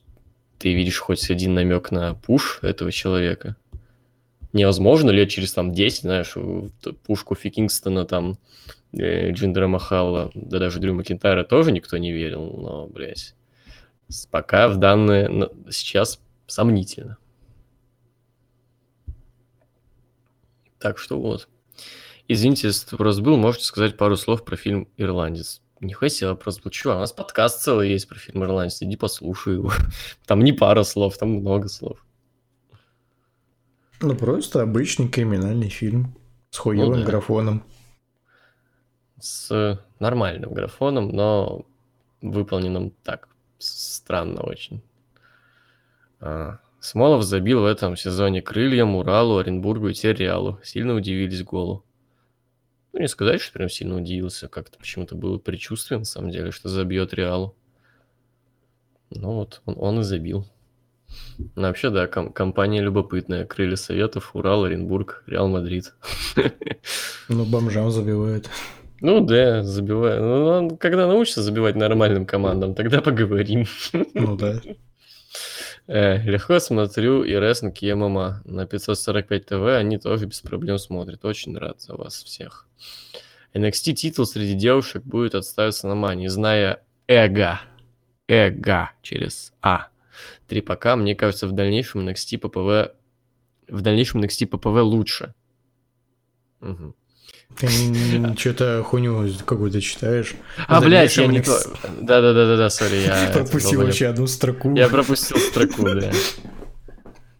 ты 0.59 0.73
видишь 0.73 0.99
хоть 0.99 1.29
один 1.29 1.53
намек 1.53 1.91
на 1.91 2.15
пуш 2.15 2.59
этого 2.61 2.91
человека. 2.91 3.55
Невозможно 4.57 5.11
лет 5.11 5.29
через 5.29 5.53
там 5.53 5.71
10, 5.71 6.01
знаешь, 6.01 6.35
в 6.35 6.71
т- 6.81 6.93
пуш 6.93 7.23
Кофи 7.23 7.51
Кингстона, 7.51 8.05
там, 8.05 8.39
э, 8.91 9.29
Джиндера 9.29 9.67
Махала, 9.67 10.31
да 10.33 10.57
даже 10.57 10.79
Дрю 10.79 10.95
Макинтайра 10.95 11.43
тоже 11.43 11.71
никто 11.71 11.95
не 11.97 12.11
верил, 12.11 12.41
но, 12.57 12.87
блядь, 12.87 13.35
пока 14.31 14.67
в 14.67 14.77
данное, 14.77 15.29
на- 15.29 15.51
сейчас 15.71 16.19
сомнительно. 16.47 17.17
Так 20.79 20.97
что 20.97 21.21
вот. 21.21 21.47
Извините, 22.27 22.67
если 22.67 22.89
вопрос 22.91 23.19
был, 23.19 23.37
можете 23.37 23.65
сказать 23.65 23.95
пару 23.95 24.17
слов 24.17 24.43
про 24.43 24.55
фильм 24.55 24.87
«Ирландец». 24.97 25.61
Нихуя 25.81 26.09
себе 26.09 26.29
вопрос 26.29 26.59
был. 26.59 26.71
Чего, 26.71 26.95
у 26.95 26.97
нас 26.97 27.11
подкаст 27.11 27.61
целый 27.61 27.91
есть 27.91 28.07
про 28.07 28.17
фильм 28.17 28.43
«Ирландец». 28.43 28.81
Иди 28.81 28.95
послушай 28.95 29.53
его. 29.53 29.71
Там 30.25 30.39
не 30.39 30.51
пара 30.51 30.81
слов, 30.81 31.15
там 31.19 31.29
много 31.29 31.67
слов. 31.67 32.03
Ну, 33.99 34.15
просто 34.15 34.61
обычный 34.61 35.07
криминальный 35.09 35.69
фильм 35.69 36.15
с 36.51 36.57
хуевым 36.57 36.91
Ну 36.91 36.95
да. 36.99 37.05
графоном. 37.05 37.63
С 39.19 39.81
нормальным 39.99 40.53
графоном, 40.53 41.09
но 41.09 41.65
выполненным 42.21 42.91
так, 43.03 43.29
странно 43.57 44.41
очень. 44.41 44.83
А, 46.19 46.59
Смолов 46.79 47.23
забил 47.23 47.61
в 47.61 47.65
этом 47.65 47.95
сезоне 47.97 48.41
крыльям, 48.41 48.95
Уралу, 48.95 49.37
Оренбургу 49.37 49.89
и 49.89 49.93
Реалу. 49.93 50.59
Сильно 50.63 50.93
удивились 50.93 51.43
голу. 51.43 51.83
Ну, 52.93 52.99
не 52.99 53.07
сказать, 53.07 53.41
что 53.41 53.53
прям 53.53 53.69
сильно 53.69 53.97
удивился. 53.97 54.47
Как-то 54.47 54.77
почему-то 54.77 55.15
было 55.15 55.37
предчувствие, 55.39 55.99
на 55.99 56.05
самом 56.05 56.29
деле, 56.29 56.51
что 56.51 56.69
забьет 56.69 57.13
Реалу. 57.13 57.55
Ну 59.09 59.33
вот, 59.33 59.61
он, 59.65 59.75
он 59.77 59.99
и 60.01 60.03
забил. 60.03 60.45
Ну, 61.55 61.61
вообще, 61.61 61.89
да, 61.89 62.07
ком- 62.07 62.31
компания 62.31 62.81
любопытная. 62.81 63.45
Крылья 63.45 63.75
Советов, 63.75 64.31
Урал, 64.33 64.63
Оренбург, 64.63 65.23
Реал 65.27 65.47
Мадрид. 65.47 65.93
Ну, 67.29 67.43
бомжам 67.45 67.91
забивают. 67.91 68.49
Ну 69.01 69.19
да, 69.19 69.61
забиваю. 69.61 70.23
Ну, 70.23 70.45
он 70.45 70.77
когда 70.77 71.05
научится 71.07 71.43
забивать 71.43 71.75
нормальным 71.75 72.25
командам, 72.25 72.73
тогда 72.73 73.01
поговорим. 73.01 73.65
Ну 74.13 74.37
да. 74.37 74.61
Э, 75.87 76.21
легко 76.23 76.59
смотрю 76.59 77.23
и 77.23 77.33
рестлинг, 77.33 77.81
и 77.81 77.93
ММА. 77.93 78.41
На 78.45 78.65
545 78.65 79.45
ТВ 79.45 79.53
они 79.77 79.97
тоже 79.97 80.25
без 80.25 80.41
проблем 80.41 80.77
смотрят. 80.79 81.23
Очень 81.25 81.57
рад 81.57 81.81
за 81.81 81.95
вас 81.95 82.23
всех. 82.23 82.65
NXT 83.53 83.93
титул 83.93 84.25
среди 84.25 84.53
девушек 84.53 85.03
будет 85.03 85.35
отставиться 85.35 85.87
на 85.87 85.95
мане, 85.95 86.29
зная 86.29 86.81
эго. 87.07 87.61
Эго 88.27 88.91
через 89.01 89.53
А. 89.61 89.87
Три 90.47 90.61
пока, 90.61 90.95
мне 90.95 91.15
кажется, 91.15 91.47
в 91.47 91.51
дальнейшем 91.51 92.07
NXT 92.07 92.37
ППВ 92.37 92.93
в 93.67 93.81
дальнейшем 93.81 94.23
NXT 94.23 94.47
ППВ 94.47 94.81
лучше. 94.81 95.33
Мгм. 96.61 96.95
Ты 97.57 97.67
что-то 98.37 98.83
хуйню 98.83 99.27
какую-то 99.45 99.81
читаешь. 99.81 100.35
А, 100.67 100.81
блядь, 100.81 101.15
я 101.17 101.27
не 101.27 101.41
то. 101.41 101.59
Да-да-да-да, 102.01 102.69
сори, 102.69 102.97
я... 103.05 103.29
Пропустил 103.33 103.81
вообще 103.81 104.07
одну 104.07 104.27
строку. 104.27 104.75
Я 104.75 104.89
пропустил 104.89 105.37
строку, 105.37 105.83
да. 105.83 106.11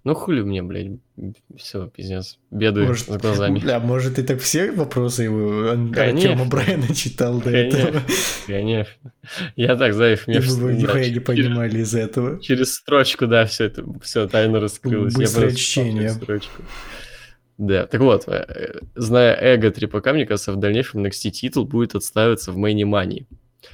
Ну 0.08 0.14
хули 0.16 0.40
мне, 0.40 0.64
блядь, 0.64 1.00
все, 1.58 1.88
пиздец. 1.88 2.40
Бедую 2.50 2.88
Может, 2.88 3.08
с 3.08 3.18
глазами. 3.18 3.60
Бля, 3.60 3.82
может, 3.82 4.16
ты 4.16 4.24
так 4.24 4.40
все 4.40 4.72
вопросы 4.72 5.24
его 5.24 5.72
Конечно. 5.94 6.32
Артема 6.32 6.46
Брайана 6.46 6.96
читал 6.96 7.40
до 7.42 7.52
Конечно. 7.52 7.78
этого? 7.78 8.02
Конечно. 8.48 9.12
Я 9.58 9.76
так, 9.76 9.94
знаешь, 9.94 10.26
мне 10.26 10.40
да, 10.40 10.46
нихуя 10.46 11.10
не 11.10 11.20
понимали 11.20 11.80
из 11.80 11.94
этого. 11.94 12.42
Через 12.42 12.76
строчку, 12.76 13.28
да, 13.28 13.44
все 13.48 13.66
это, 13.66 13.84
все 14.02 14.30
тайна 14.30 14.62
раскрылась. 14.62 15.12
Я 15.12 15.20
Быстрое 15.20 15.52
чтение. 15.52 16.10
строчку. 16.12 16.64
Да, 17.58 17.86
так 17.86 18.00
вот, 18.00 18.30
э, 18.30 18.80
зная 18.96 19.36
эго 19.36 19.72
3 19.72 19.88
ПК, 19.88 20.14
мне 20.14 20.26
кажется, 20.26 20.54
в 20.54 20.56
дальнейшем 20.56 21.06
NXT 21.06 21.32
титул 21.32 21.66
будет 21.66 21.96
отставиться 21.96 22.54
в 22.54 22.58
мейне 22.58 22.86
Мани. 22.86 23.28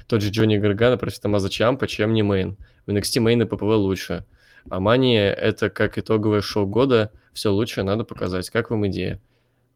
Тот 0.07 0.23
же 0.23 0.31
Джонни 0.31 0.57
Гаргана 0.57 0.97
против 0.97 1.19
Томаза 1.19 1.51
Чампа, 1.51 1.85
чем 1.85 2.11
не 2.11 2.23
main. 2.23 2.57
В 2.87 2.89
NXT 2.89 3.19
main 3.19 3.43
и 3.43 3.45
ППВ 3.45 3.61
лучше. 3.61 4.25
А 4.69 4.79
Мания 4.79 5.15
это 5.15 5.69
как 5.69 5.97
итоговое 5.97 6.41
шоу 6.41 6.65
года, 6.65 7.11
все 7.33 7.51
лучше 7.51 7.83
надо 7.83 8.03
показать. 8.03 8.49
Как 8.49 8.69
вам 8.69 8.87
идея? 8.87 9.19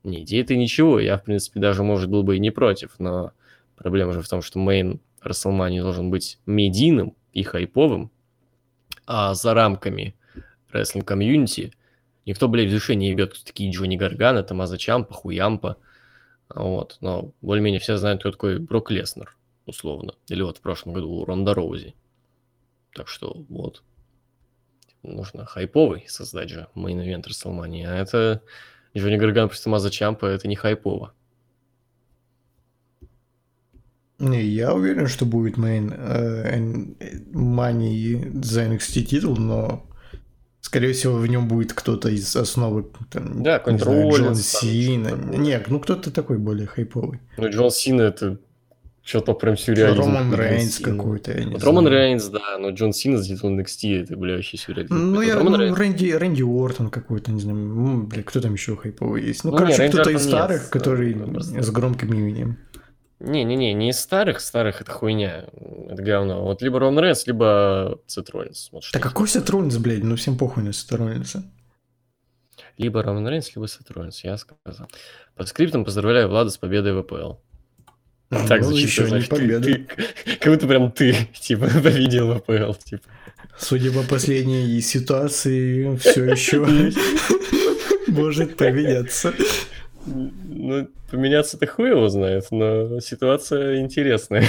Не, 0.03 0.24
идея-то 0.24 0.56
ничего, 0.56 1.00
я, 1.00 1.17
в 1.17 1.24
принципе, 1.24 1.60
даже, 1.60 1.84
может, 1.84 2.10
был 2.10 2.24
бы 2.24 2.38
и 2.38 2.39
не 2.39 2.51
против, 2.51 2.96
но 3.00 3.32
проблема 3.75 4.13
же 4.13 4.22
в 4.22 4.29
том, 4.29 4.41
что 4.41 4.60
main 4.60 5.02
Рестлмании 5.22 5.82
должен 5.82 6.10
быть 6.10 6.39
медийным 6.46 7.15
и 7.34 7.44
хайповым, 7.44 8.12
а 9.06 9.34
за 9.34 9.53
рамками 9.53 10.15
рестлинг 10.72 11.08
community 11.08 11.74
никто, 12.25 12.48
блядь, 12.48 12.70
в 12.70 12.72
душе 12.72 12.96
не 12.96 13.10
ебет 13.10 13.41
такие 13.44 13.72
Джонни 13.72 13.98
Гаргана, 13.98 14.44
Томаза 14.44 14.77
Чампа, 14.77 15.13
Хуямпа. 15.13 15.77
Вот, 16.53 16.98
но 17.01 17.32
более-менее 17.41 17.79
все 17.79 17.98
знают, 17.98 18.22
кто 18.22 18.32
такой 18.32 18.60
Брок 18.60 18.91
Леснер, 18.91 19.36
условно. 19.65 20.13
Или 20.27 20.41
вот 20.41 20.58
в 20.58 20.62
прошлом 20.62 20.94
году 20.94 21.25
Ронда 21.25 21.53
Роузи. 21.53 21.96
Так 22.94 23.08
что 23.08 23.46
вот. 23.50 23.84
Нужно 25.08 25.46
хайповый 25.46 26.06
создать 26.08 26.50
же 26.50 26.68
main 26.76 26.99
event 26.99 27.28
Рестлмании. 27.28 27.86
А 27.86 27.96
это 27.96 28.42
Джонни 28.96 29.18
Гарган 29.18 29.48
против 29.48 29.64
Томаза 29.64 29.90
Чампа, 29.90 30.26
это 30.26 30.48
не 30.48 30.56
хайпово. 30.56 31.14
Не, 34.20 34.44
я 34.44 34.74
уверен, 34.74 35.08
что 35.08 35.26
будет 35.26 35.58
main 35.58 36.96
Мании 37.32 38.32
за 38.42 38.66
NXT 38.66 39.04
титул, 39.04 39.38
но 39.38 39.88
скорее 40.60 40.94
всего 40.94 41.18
в 41.18 41.28
нем 41.28 41.48
будет 41.48 41.74
кто-то 41.74 42.10
из 42.10 42.36
основы. 42.36 42.92
Там, 43.12 43.44
Да, 43.44 43.54
не 43.54 43.78
какой-нибудь 43.78 43.84
знаю, 43.84 44.12
Джон 44.12 44.26
там, 44.26 44.36
Сина. 44.36 45.10
Не, 45.38 45.64
ну 45.68 45.80
кто-то 45.80 46.12
такой 46.12 46.40
более 46.40 46.68
хайповый. 46.68 47.20
Ну, 47.38 47.50
Джон 47.50 47.72
Сина 47.72 48.02
это 48.02 48.40
что-то 49.08 49.34
прям 49.34 49.56
сюрреализм. 49.58 50.02
Роман 50.02 50.34
Рейнс 50.36 50.80
какой-то, 50.80 51.32
я 51.32 51.46
не 51.46 51.52
Вот 51.52 51.62
знаю. 51.62 51.76
Роман 51.76 51.88
Рейнс, 51.94 52.26
да, 52.28 52.58
но 52.60 52.72
Джон 52.72 52.92
Сина 52.92 53.18
за 53.18 53.26
титул 53.28 53.58
NXT, 53.58 54.04
это, 54.04 54.18
бля, 54.18 54.36
вообще 54.36 54.58
сюрреализм. 54.58 54.94
Ну, 55.14 55.22
я, 55.22 55.36
Роман 55.36 55.54
ну, 55.54 55.60
Рейнс- 55.60 55.76
Рэнди, 55.78 56.12
Рэнди 56.12 56.42
Уортон 56.44 56.90
какой-то, 56.90 57.32
не 57.32 57.40
знаю, 57.40 58.04
бля, 58.04 58.22
кто 58.24 58.42
там 58.42 58.54
еще 58.54 58.76
хайповый 58.76 59.24
есть? 59.24 59.46
Ну, 59.46 59.52
Ну, 59.52 59.58
короче, 59.58 59.88
кто-то 59.88 60.10
из 60.10 60.14
Уортон 60.14 60.14
нет, 60.14 60.22
старых, 60.24 60.70
который 60.70 61.14
просто- 61.14 61.64
с 61.64 61.70
громким 61.72 62.14
именем. 62.14 62.58
Не-не-не, 63.20 63.74
не 63.74 63.90
из 63.90 64.00
старых, 64.00 64.40
старых 64.42 64.82
это 64.82 64.92
хуйня, 64.92 65.46
это 65.90 66.04
говно. 66.04 66.44
Вот 66.44 66.62
либо 66.62 66.80
Роман 66.80 67.04
Рейнс, 67.04 67.26
либо 67.26 68.00
Сет 68.06 68.30
Роллинс. 68.30 68.70
Вот 68.72 68.84
Да 68.94 69.00
какой. 69.00 69.28
Сет 69.28 69.50
Роллинс, 69.50 69.78
блядь, 69.78 70.04
ну 70.04 70.16
всем 70.18 70.38
похуй 70.38 70.62
на 70.64 70.72
Сет 70.74 70.92
Роллинса. 70.92 71.44
Либо 72.78 73.02
Роман 73.02 73.28
Рейнс, 73.28 73.56
либо 73.56 73.68
Сет 73.68 73.90
Роллинс, 73.90 74.24
я 74.24 74.38
сказал. 74.38 74.88
По 75.36 75.46
скриптам 75.46 75.84
поздравляю 75.84 76.28
Влада 76.28 76.52
с 76.52 76.58
победой 76.60 76.94
в 76.94 77.00
АПЛ. 77.00 77.38
Так 78.30 78.62
ну, 78.62 78.72
еще 78.72 79.04
не 79.04 79.08
знаешь, 79.08 79.28
ты- 79.28 79.36
победа. 79.36 79.62
ты- 79.62 79.88
как 80.40 80.54
будто 80.54 80.68
прям 80.68 80.92
ты, 80.92 81.16
типа, 81.40 81.68
победил 81.68 82.28
в 82.28 82.32
АПЛ, 82.32 82.74
типа. 82.84 83.04
Судя 83.58 83.92
по 83.92 84.04
последней 84.04 84.80
ситуации, 84.82 85.96
все 85.98 86.26
еще 86.26 86.66
может 88.08 88.58
поменяться. 88.58 89.34
Ну, 90.06 90.88
поменяться-то 91.10 91.66
хуй 91.68 91.90
его 91.90 92.08
знает, 92.10 92.46
но 92.52 93.00
ситуация 93.00 93.80
интересная. 93.80 94.46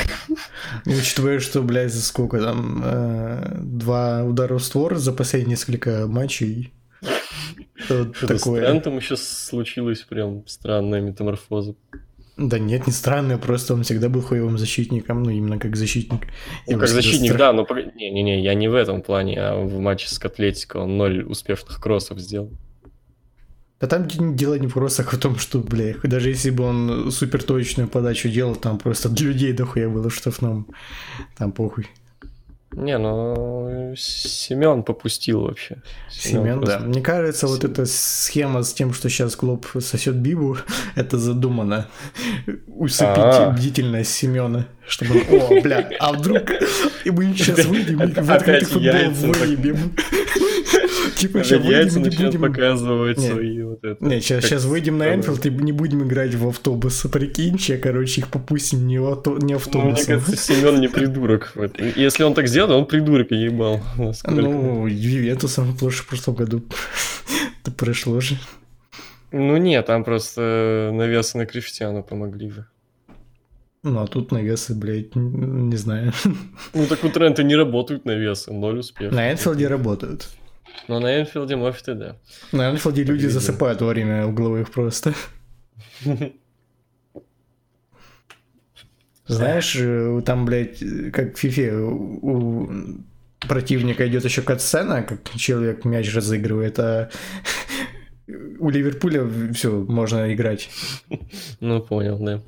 Учитывая, 0.84 1.38
что, 1.40 1.62
блядь, 1.62 1.92
за 1.92 2.02
сколько 2.02 2.40
там, 2.40 2.82
э, 2.84 3.58
два 3.62 4.24
удара 4.24 4.58
в 4.58 4.62
створ 4.62 4.96
за 4.96 5.12
последние 5.12 5.50
несколько 5.50 6.06
матчей. 6.06 6.72
То 7.88 8.12
Что-то 8.12 8.38
с 8.38 8.42
такое. 8.42 8.60
Трентом 8.60 8.96
еще 8.98 9.16
случилась 9.16 10.00
прям 10.00 10.46
странная 10.46 11.00
метаморфоза. 11.00 11.74
Да 12.38 12.60
нет, 12.60 12.86
не 12.86 12.92
странно, 12.92 13.36
просто 13.36 13.74
он 13.74 13.82
всегда 13.82 14.08
был 14.08 14.22
хуевым 14.22 14.58
защитником, 14.58 15.24
ну 15.24 15.30
именно 15.30 15.58
как 15.58 15.74
защитник. 15.74 16.28
Ну, 16.68 16.78
как 16.78 16.88
защитник, 16.88 17.32
стра- 17.32 17.38
да, 17.38 17.52
но... 17.52 17.66
Не-не-не, 17.96 18.40
я 18.40 18.54
не 18.54 18.68
в 18.68 18.74
этом 18.74 19.02
плане, 19.02 19.40
а 19.40 19.56
в 19.56 19.80
матче 19.80 20.06
с 20.08 20.24
Атлетико 20.24 20.76
он 20.76 20.96
ноль 20.96 21.24
успешных 21.24 21.80
кроссов 21.80 22.20
сделал. 22.20 22.52
Да 23.80 23.88
там 23.88 24.06
дело 24.36 24.54
не 24.54 24.68
просто 24.68 25.02
в 25.02 25.18
том, 25.18 25.36
что, 25.36 25.58
бля, 25.58 25.94
даже 26.04 26.30
если 26.30 26.50
бы 26.50 26.62
он 26.62 27.10
супер 27.10 27.42
точную 27.42 27.88
подачу 27.88 28.28
делал, 28.28 28.54
там 28.54 28.78
просто 28.78 29.08
для 29.08 29.28
людей 29.28 29.52
дохуя 29.52 29.88
было 29.88 30.08
в 30.08 30.14
штрафном. 30.14 30.68
Там 31.36 31.50
похуй. 31.50 31.88
Не, 32.72 32.98
ну 32.98 33.94
Семен 33.96 34.82
попустил 34.82 35.40
вообще. 35.42 35.78
Семен, 36.10 36.60
да. 36.60 36.66
просто- 36.66 36.80
Мне 36.80 37.00
кажется, 37.00 37.46
вот 37.46 37.60
Семен. 37.62 37.72
эта 37.72 37.86
схема 37.86 38.62
с 38.62 38.72
тем, 38.74 38.92
что 38.92 39.08
сейчас 39.08 39.36
Клоп 39.36 39.66
сосет 39.80 40.16
Бибу, 40.16 40.58
это 40.94 41.16
задумано. 41.18 41.86
Усыпить 42.66 43.16
А. 43.16 43.50
бдительность 43.50 44.12
Семена, 44.12 44.66
чтобы 44.86 45.14
он, 45.30 45.58
о, 45.58 45.60
бля, 45.62 45.88
а 45.98 46.12
вдруг 46.12 46.50
и 47.04 47.10
мы 47.10 47.34
сейчас 47.34 47.64
выйдем 47.64 48.02
и 48.02 48.12
в 48.12 48.30
открытый 48.30 48.66
футбол 48.66 49.10
выебем. 49.12 49.94
Типа 51.18 51.42
сейчас 51.42 51.64
яйца 51.64 51.98
выйдем 51.98 52.02
не 52.02 52.04
начнет 52.04 52.26
будем... 52.26 52.40
показывать 52.52 53.20
свои 53.20 53.62
вот 53.62 53.84
это. 53.84 54.04
Не, 54.04 54.20
сейчас, 54.20 54.64
выйдем 54.64 54.98
на. 54.98 55.14
Энфилд 55.14 55.44
и 55.46 55.50
не 55.50 55.72
будем 55.72 56.04
играть 56.06 56.34
в 56.34 56.48
автобус. 56.48 57.04
Прикинь, 57.12 57.58
че, 57.58 57.76
короче, 57.76 58.20
их 58.20 58.28
попустим 58.28 58.86
не, 58.86 59.00
в 59.00 59.22
Ну, 59.24 59.38
мне 59.40 59.56
автобусом. 59.56 60.06
кажется, 60.06 60.36
Семен 60.36 60.80
не 60.80 60.88
придурок. 60.88 61.54
Если 61.96 62.22
он 62.22 62.34
так 62.34 62.46
сделал, 62.46 62.78
он 62.78 62.86
придурок 62.86 63.32
ебал. 63.32 63.80
Ну, 63.96 64.86
Ювентусом 64.86 65.72
в 65.72 65.78
прошлом, 65.78 66.34
году 66.34 66.62
это 67.62 67.72
прошло 67.72 68.20
же. 68.20 68.38
Ну 69.32 69.56
нет, 69.56 69.86
там 69.86 70.04
просто 70.04 70.90
навесы 70.92 71.36
на 71.36 71.46
Криштиану 71.46 72.02
помогли 72.02 72.50
же. 72.50 72.66
Ну, 73.82 74.00
а 74.00 74.06
тут 74.06 74.32
навесы, 74.32 74.74
блядь, 74.74 75.14
не 75.14 75.76
знаю. 75.76 76.12
Ну 76.74 76.86
так 76.86 77.04
у 77.04 77.08
Трента 77.08 77.42
не 77.42 77.56
работают 77.56 78.04
навесы, 78.04 78.52
ноль 78.52 78.78
успеха. 78.78 79.14
На 79.14 79.32
Энфилде 79.32 79.68
работают. 79.68 80.28
Но 80.88 81.00
на 81.00 81.20
Энфилде, 81.20 81.56
может, 81.56 81.88
и 81.88 81.94
да. 81.94 82.16
На 82.50 82.70
Энфилде 82.70 83.02
люди 83.04 83.24
Видимо. 83.26 83.32
засыпают 83.32 83.80
во 83.82 83.88
время 83.88 84.26
угловых 84.26 84.70
просто. 84.70 85.14
Знаешь, 89.26 89.76
э, 89.78 90.22
там, 90.24 90.46
блядь, 90.46 90.82
как 91.12 91.36
в 91.36 91.38
фифе 91.38 91.74
у 91.74 92.70
противника 93.40 94.08
идет 94.08 94.24
еще 94.24 94.40
катсцена, 94.40 95.02
как 95.02 95.30
человек 95.36 95.84
мяч 95.84 96.14
разыгрывает, 96.14 96.78
а 96.78 97.10
у 98.58 98.70
Ливерпуля 98.70 99.28
все, 99.52 99.70
можно 99.70 100.32
играть. 100.32 100.70
Ну, 101.60 101.80
понял, 101.82 102.18
да. 102.18 102.40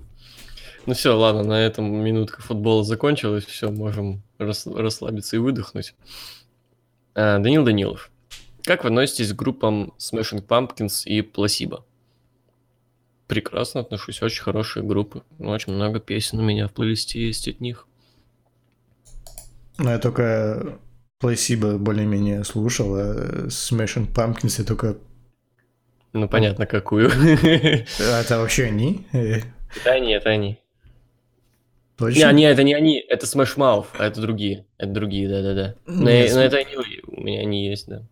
Ну 0.87 0.95
все, 0.95 1.15
ладно, 1.15 1.43
на 1.43 1.61
этом 1.61 2.03
минутка 2.03 2.41
футбола 2.41 2.83
закончилась, 2.83 3.45
все, 3.45 3.71
можем 3.71 4.23
рас- 4.39 4.67
расслабиться 4.67 5.37
и 5.37 5.39
выдохнуть. 5.39 5.95
А, 7.15 7.39
Данил 7.39 7.65
Данилов. 7.65 8.11
Как 8.65 8.85
вы 8.85 8.89
относитесь 8.91 9.33
к 9.33 9.37
группам 9.37 9.95
Smashing 9.99 10.47
Pumpkins 10.47 11.05
и 11.05 11.21
Placebo? 11.21 11.85
Прекрасно 13.27 13.81
отношусь, 13.81 14.23
очень 14.23 14.43
хорошие 14.43 14.83
группы. 14.85 15.23
Очень 15.39 15.73
много 15.75 16.01
песен 16.01 16.39
у 16.41 16.43
меня 16.43 16.67
в 16.69 16.73
плейлисте 16.73 17.21
есть 17.27 17.47
от 17.49 17.61
них. 17.61 17.87
Ну, 19.79 19.91
я 19.91 19.99
только 19.99 20.79
Placebo 21.23 21.79
более-менее 21.79 22.45
слушал, 22.45 22.95
а 22.97 23.47
Smashing 23.47 24.13
Pumpkins 24.13 24.57
я 24.59 24.65
только... 24.65 24.99
Ну, 26.13 26.29
понятно, 26.29 26.67
какую. 26.67 27.09
А 27.11 28.21
это 28.21 28.39
вообще 28.39 28.65
они? 28.65 29.07
Да, 29.85 29.99
нет, 30.01 30.23
это 30.23 30.31
они. 30.31 30.59
Точно? 31.97 32.19
Не, 32.19 32.25
они, 32.25 32.43
это 32.45 32.63
не 32.65 32.75
они, 32.75 32.99
это 32.99 33.27
Smash 33.27 33.57
Mouth, 33.57 33.87
а 33.99 34.07
это 34.07 34.21
другие. 34.21 34.65
Это 34.79 34.91
другие, 34.93 35.29
да-да-да. 35.29 35.75
Но, 35.87 36.11
я- 36.11 36.23
но 36.25 36.29
см- 36.41 36.47
это 36.47 36.57
они, 36.57 36.77
у 37.07 37.21
меня 37.21 37.41
они 37.43 37.69
есть, 37.69 37.87
да. 37.87 38.03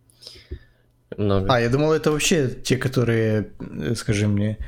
Много. 1.17 1.53
А, 1.53 1.61
я 1.61 1.69
думал, 1.69 1.93
это 1.93 2.11
вообще 2.11 2.49
те, 2.49 2.77
которые, 2.77 3.53
э, 3.61 3.95
скажи 3.95 4.29
мне, 4.29 4.59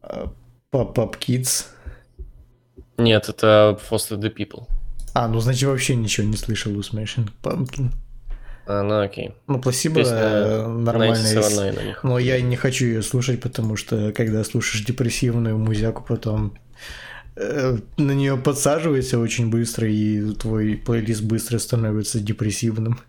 а, 0.00 0.32
Pop-Up 0.72 1.18
Kids. 1.18 1.66
Нет, 2.96 3.28
это 3.28 3.78
Foster 3.90 4.18
the 4.18 4.34
People. 4.34 4.66
А, 5.14 5.28
ну, 5.28 5.40
значит, 5.40 5.68
вообще 5.68 5.94
ничего 5.94 6.26
не 6.26 6.36
слышал 6.36 6.76
у 6.76 6.80
Smashing 6.80 7.30
Pumpkin. 7.42 7.90
А, 8.66 8.82
ну 8.82 9.00
окей. 9.00 9.34
Ну, 9.46 9.58
Placebo 9.58 9.96
Песня 9.96 10.16
э, 10.16 10.66
нормальная. 10.66 11.32
97 11.32 11.74
на 11.74 11.82
них. 11.82 12.04
Но 12.04 12.18
я 12.18 12.40
не 12.40 12.56
хочу 12.56 12.86
ее 12.86 13.02
слушать, 13.02 13.40
потому 13.40 13.76
что 13.76 14.12
когда 14.12 14.42
слушаешь 14.42 14.84
депрессивную 14.84 15.58
музяку, 15.58 16.04
потом 16.06 16.54
э, 17.36 17.76
на 17.98 18.12
нее 18.12 18.36
подсаживается 18.36 19.18
очень 19.18 19.50
быстро, 19.50 19.88
и 19.88 20.32
твой 20.34 20.76
плейлист 20.76 21.22
быстро 21.22 21.58
становится 21.58 22.20
депрессивным. 22.20 23.00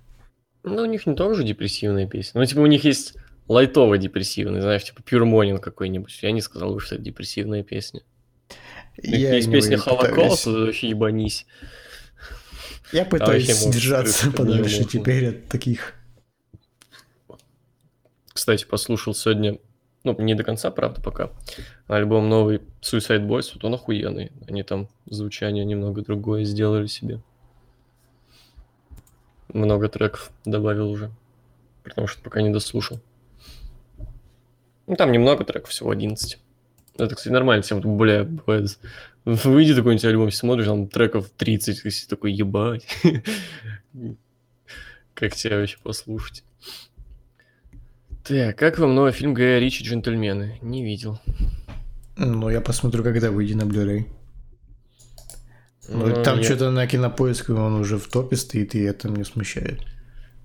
Ну, 0.65 0.81
у 0.81 0.85
них 0.85 1.05
не 1.05 1.15
тоже 1.15 1.43
депрессивные 1.43 2.07
песни. 2.07 2.39
Ну, 2.39 2.45
типа, 2.45 2.59
у 2.59 2.65
них 2.65 2.83
есть 2.83 3.15
лайтово 3.47 3.97
депрессивные, 3.97 4.61
знаешь, 4.61 4.83
типа 4.83 5.01
Pure 5.01 5.23
Morning 5.23 5.59
какой-нибудь. 5.59 6.17
Я 6.21 6.31
не 6.31 6.41
сказал 6.41 6.73
бы, 6.73 6.79
что 6.79 6.95
это 6.95 7.03
депрессивная 7.03 7.63
песня. 7.63 8.01
Я 8.97 9.35
есть 9.35 9.51
песня 9.51 9.77
Холокост, 9.77 10.47
вообще 10.47 10.89
ебанись. 10.89 11.45
Я 12.91 13.05
пытаюсь 13.05 13.47
можно 13.49 13.73
держаться 13.73 14.31
подальше 14.31 14.85
теперь 14.85 15.29
от 15.29 15.47
таких. 15.47 15.93
Кстати, 18.31 18.65
послушал 18.65 19.13
сегодня, 19.13 19.59
ну, 20.03 20.15
не 20.19 20.35
до 20.35 20.43
конца, 20.43 20.69
правда, 20.69 21.01
пока, 21.01 21.31
альбом 21.87 22.29
новый 22.29 22.61
Suicide 22.81 23.25
Boys, 23.25 23.51
вот 23.53 23.63
он 23.63 23.73
охуенный. 23.75 24.31
Они 24.47 24.61
там 24.63 24.89
звучание 25.05 25.63
немного 25.65 26.01
другое 26.01 26.43
сделали 26.43 26.87
себе. 26.87 27.21
Много 29.53 29.89
треков 29.89 30.31
добавил 30.43 30.89
уже, 30.89 31.11
потому 31.83 32.07
что 32.07 32.21
пока 32.21 32.41
не 32.41 32.49
дослушал. 32.49 32.99
Ну, 34.87 34.95
там 34.95 35.11
немного 35.11 35.43
треков, 35.43 35.69
всего 35.71 35.91
11. 35.91 36.39
Это, 36.97 37.15
кстати, 37.15 37.33
нормально, 37.33 37.63
всем 37.63 37.81
бля, 37.97 38.23
бывает. 38.23 38.77
Выйдет 39.25 39.77
какой-нибудь 39.77 40.05
альбом, 40.05 40.31
смотришь, 40.31 40.65
там 40.65 40.87
треков 40.87 41.29
30, 41.31 41.85
и 41.85 42.07
такой, 42.07 42.31
ебать. 42.33 42.87
Как 45.13 45.33
тебя 45.33 45.57
вообще 45.57 45.77
послушать? 45.81 46.43
Так, 48.23 48.57
как 48.57 48.79
вам 48.79 48.95
новый 48.95 49.11
фильм 49.11 49.33
Гая 49.33 49.59
Ричи 49.59 49.83
«Джентльмены»? 49.83 50.59
Не 50.61 50.83
видел. 50.83 51.19
Ну, 52.17 52.49
я 52.49 52.61
посмотрю, 52.61 53.03
когда 53.03 53.31
выйдет 53.31 53.57
на 53.57 53.63
Blu-ray. 53.63 54.05
Ну, 55.89 56.23
там 56.23 56.37
я- 56.39 56.43
что-то 56.43 56.71
на 56.71 56.87
кинопоиске 56.87 57.53
он 57.53 57.75
уже 57.75 57.97
в 57.97 58.07
топе 58.07 58.35
стоит, 58.35 58.75
и 58.75 58.79
это 58.81 59.07
меня 59.09 59.25
смущает. 59.25 59.81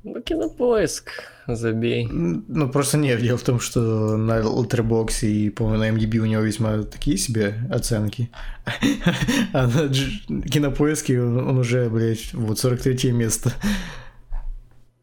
Ну, 0.03 0.21
кинопоиск, 0.23 1.11
забей. 1.47 2.07
Ну, 2.11 2.71
просто 2.71 2.97
нет, 2.97 3.21
дело 3.21 3.37
в 3.37 3.43
том, 3.43 3.61
что 3.61 4.17
на 4.17 4.41
Letterboxd 4.41 5.27
и, 5.29 5.51
по-моему, 5.51 5.79
на 5.79 5.91
MDB 5.99 6.19
у 6.19 6.25
него 6.25 6.41
весьма 6.43 6.83
такие 6.85 7.19
себе 7.19 7.55
оценки. 7.71 8.31
А 9.53 9.67
на 9.67 9.87
Дж- 9.89 10.49
кинопоиске 10.49 11.21
он 11.21 11.37
он 11.39 11.59
уже, 11.59 11.91
блядь, 11.91 12.33
вот 12.33 12.59
43 12.59 13.13
место. 13.13 13.53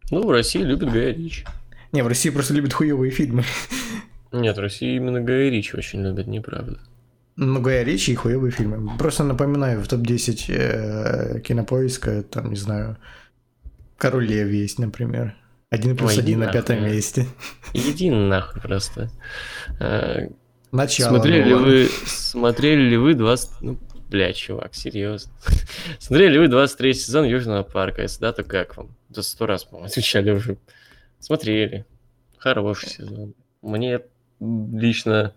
Ну, 0.10 0.26
в 0.26 0.32
России 0.32 0.62
любят 0.64 0.92
Гая 0.92 1.14
Ричи. 1.14 1.46
Не, 1.92 2.02
в 2.04 2.08
России 2.08 2.30
просто 2.30 2.54
любят 2.54 2.74
хуевые 2.74 3.12
фильмы. 3.12 3.44
Нет, 4.32 4.58
в 4.58 4.60
России 4.62 4.96
именно 4.96 5.22
Гая 5.22 5.50
Ричи 5.50 5.76
очень 5.78 6.02
любят, 6.04 6.28
неправда. 6.28 6.80
Ну, 7.38 7.62
Гая 7.62 7.84
Ричи 7.84 8.12
и 8.12 8.16
хуевые 8.16 8.52
фильмы. 8.52 8.98
Просто 8.98 9.24
напоминаю, 9.24 9.82
в 9.82 9.88
топ-10 9.88 10.46
э, 10.50 11.40
кинопоиска, 11.42 12.24
там, 12.24 12.50
не 12.50 12.56
знаю, 12.56 12.98
Король 13.98 14.28
Лев 14.28 14.50
есть, 14.50 14.80
например. 14.80 15.36
Один 15.70 15.98
плюс 15.98 16.12
Ой, 16.12 16.20
один 16.20 16.40
на 16.40 16.52
пятом 16.52 16.84
месте. 16.84 17.26
Иди 17.74 18.10
нахуй 18.10 18.62
просто. 18.62 19.10
А, 19.80 20.28
Начало. 20.72 21.10
Смотрели 21.10 21.44
ли 21.44 21.54
вы, 21.54 21.90
смотрели 22.06 22.90
ли 22.90 22.98
вы 22.98 23.14
20... 23.16 23.62
Ну, 23.62 23.80
бля, 24.10 24.34
чувак, 24.34 24.76
серьезно. 24.76 25.32
Смотрели 26.00 26.34
ли 26.34 26.40
вы 26.40 26.48
23 26.48 26.94
сезон 26.94 27.26
Южного 27.26 27.64
парка? 27.64 28.04
Если 28.04 28.22
да, 28.22 28.34
то 28.34 28.44
как 28.44 28.78
вам? 28.78 28.96
За 29.10 29.24
сто 29.24 29.46
раз, 29.46 29.64
по-моему, 29.64 29.88
отвечали 29.88 30.32
уже. 30.32 30.58
Смотрели. 31.20 31.86
Хороший 32.38 32.90
сезон. 32.90 33.34
Мне 33.62 34.02
лично, 34.40 35.34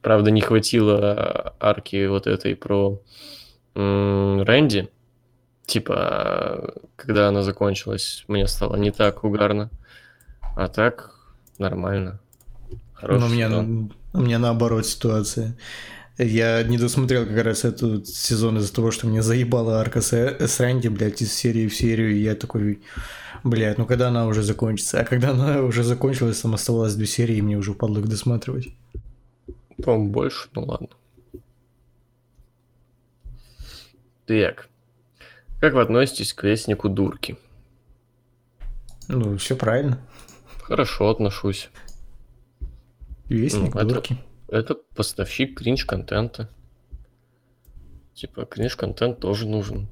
правда, 0.00 0.30
не 0.30 0.40
хватило 0.40 1.54
арки 1.60 2.06
вот 2.06 2.26
этой 2.26 2.56
про 2.56 3.00
Рэнди. 3.74 4.88
Типа, 5.66 6.74
когда 6.96 7.28
она 7.28 7.42
закончилась, 7.42 8.24
мне 8.28 8.46
стало 8.46 8.76
не 8.76 8.90
так 8.90 9.24
угарно. 9.24 9.70
А 10.56 10.68
так, 10.68 11.14
нормально. 11.58 12.20
Хороший 12.92 13.20
Ну, 13.20 13.26
у 13.26 13.30
меня, 13.30 13.48
сезон. 13.48 13.92
у 14.12 14.20
меня 14.20 14.38
наоборот 14.38 14.86
ситуация. 14.86 15.56
Я 16.18 16.62
не 16.62 16.76
досмотрел 16.76 17.24
как 17.24 17.42
раз 17.42 17.64
этот 17.64 18.06
сезон 18.06 18.58
из-за 18.58 18.72
того, 18.74 18.90
что 18.90 19.06
мне 19.06 19.22
заебала 19.22 19.80
арка 19.80 20.02
с, 20.02 20.12
с 20.12 20.60
Рэнди, 20.60 20.88
блядь, 20.88 21.22
из 21.22 21.32
серии 21.32 21.68
в 21.68 21.74
серию, 21.74 22.12
и 22.12 22.18
я 22.20 22.34
такой, 22.34 22.82
блядь, 23.44 23.78
ну 23.78 23.86
когда 23.86 24.08
она 24.08 24.26
уже 24.26 24.42
закончится? 24.42 25.00
А 25.00 25.04
когда 25.04 25.30
она 25.30 25.62
уже 25.62 25.82
закончилась, 25.84 26.40
там 26.40 26.54
оставалось 26.54 26.94
две 26.94 27.06
серии, 27.06 27.36
и 27.36 27.42
мне 27.42 27.56
уже 27.56 27.72
впадло 27.72 28.00
их 28.00 28.08
досматривать. 28.08 28.68
По-моему, 29.82 30.10
больше, 30.12 30.48
ну 30.54 30.64
ладно. 30.64 30.88
Так. 34.26 34.68
Как 35.60 35.74
вы 35.74 35.82
относитесь 35.82 36.32
к 36.32 36.44
вестнику 36.44 36.88
дурки? 36.88 37.36
Ну, 39.08 39.36
все 39.36 39.56
правильно. 39.56 40.00
Хорошо 40.62 41.08
отношусь. 41.10 41.70
Вестник, 43.28 43.74
Ну, 43.74 43.80
это- 43.80 43.88
дурки. 43.88 44.18
Это 44.48 44.74
поставщик 44.94 45.58
кринж-контента. 45.58 46.48
Типа, 48.14 48.44
кринж-контент 48.44 49.18
тоже 49.20 49.48
нужен. 49.48 49.88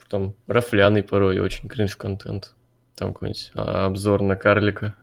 Потом 0.00 0.34
рафляный 0.46 1.02
порой 1.02 1.38
очень 1.38 1.68
кринж-контент. 1.68 2.54
Там 2.96 3.12
какой-нибудь 3.12 3.50
а, 3.54 3.86
обзор 3.86 4.22
на 4.22 4.36
карлика, 4.36 4.94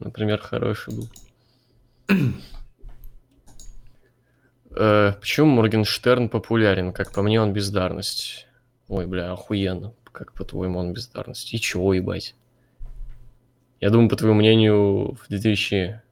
например, 0.00 0.40
хороший 0.40 0.94
был. 0.94 1.08
Э, 4.76 5.12
Почему 5.20 5.50
Моргенштерн 5.50 6.28
популярен? 6.28 6.92
Как 6.92 7.12
по 7.12 7.22
мне, 7.22 7.40
он 7.40 7.52
бездарность. 7.52 8.48
Ой, 8.88 9.06
бля, 9.06 9.32
охуенно. 9.32 9.94
Как 10.10 10.32
по-твоему, 10.32 10.80
он 10.80 10.92
бездарность? 10.92 11.54
И 11.54 11.60
чего, 11.60 11.94
ебать? 11.94 12.34
Я 13.80 13.90
думаю, 13.90 14.08
по 14.08 14.16
твоему 14.16 14.38
мнению, 14.38 15.14
в 15.14 15.28
2000 15.28 16.02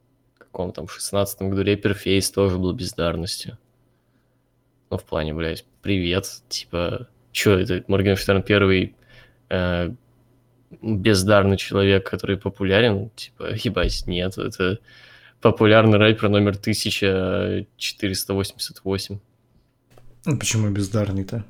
каком 0.52 0.72
там 0.72 0.86
16 0.86 1.42
году 1.42 1.62
рэпер 1.62 1.94
Фейс 1.94 2.30
тоже 2.30 2.58
был 2.58 2.74
бездарностью. 2.74 3.58
Ну, 4.90 4.98
в 4.98 5.04
плане, 5.04 5.32
блядь, 5.32 5.64
привет, 5.80 6.26
типа, 6.50 7.08
чё 7.32 7.58
это, 7.58 7.82
Моргенштерн 7.88 8.42
первый 8.42 8.94
э, 9.48 9.90
бездарный 10.82 11.56
человек, 11.56 12.08
который 12.08 12.36
популярен? 12.36 13.08
Типа, 13.16 13.54
ебать, 13.54 14.06
нет, 14.06 14.36
это 14.36 14.78
популярный 15.42 15.98
рэпер 15.98 16.28
номер 16.30 16.52
1488. 16.56 19.18
Ну, 20.24 20.38
Почему 20.38 20.70
бездарный-то? 20.70 21.44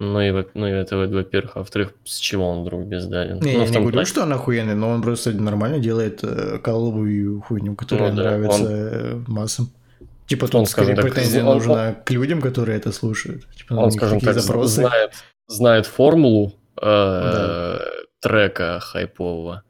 Ну 0.00 0.20
и, 0.20 0.32
ну 0.54 0.66
это, 0.66 0.96
во- 0.96 1.06
во-первых, 1.06 1.56
а 1.56 1.58
во-вторых, 1.60 1.92
с 2.04 2.18
чего 2.18 2.48
он 2.48 2.62
вдруг 2.62 2.84
бездарен? 2.86 3.38
Не, 3.40 3.52
Ну, 3.52 3.60
я 3.62 3.68
не 3.68 3.72
говорю, 3.78 3.92
плане- 3.92 4.06
что 4.06 4.22
он 4.22 4.32
охуенный, 4.32 4.74
но 4.74 4.90
он 4.90 5.02
просто 5.02 5.32
нормально 5.32 5.78
делает 5.78 6.24
э, 6.24 6.58
каловую 6.58 7.40
хуйню, 7.42 7.74
которая 7.76 8.10
Ну 8.10 8.16
да, 8.16 8.22
нравится 8.22 8.62
он- 8.62 8.68
э, 8.70 9.14
массам. 9.28 9.68
Типа 10.26 10.44
Он, 10.46 10.50
тут 10.50 10.68
скорее 10.68 10.94
скажем 10.96 11.02
так, 11.04 11.14
претензия 11.14 11.44
он- 11.44 11.54
нужна 11.54 11.94
к 11.94 12.10
людям, 12.10 12.40
которые 12.40 12.76
это 12.78 12.92
слушают. 12.92 13.46
Типа, 13.56 13.74
Он, 13.74 13.90
скажем 13.90 14.20
так, 14.20 14.34
запросы. 14.40 14.80
знает, 14.82 15.12
знает 15.48 15.86
формулу 15.86 16.52
э, 16.76 16.80
Да. 16.82 17.78
трека 18.20 18.80
хайпового. 18.80 19.62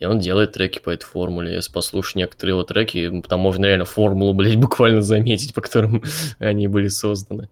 И 0.00 0.06
он 0.06 0.18
делает 0.18 0.52
треки 0.52 0.78
по 0.78 0.90
этой 0.90 1.04
формуле. 1.04 1.52
Если 1.52 1.70
послушать 1.70 2.16
некоторые 2.16 2.54
его 2.54 2.64
треки, 2.64 3.22
там 3.28 3.40
можно 3.40 3.66
реально 3.66 3.84
формулу, 3.84 4.32
блядь, 4.34 4.56
буквально 4.56 5.02
заметить, 5.02 5.54
по 5.54 5.60
которым 5.60 6.02
они 6.38 6.66
были 6.66 6.88
созданы. 6.88 7.48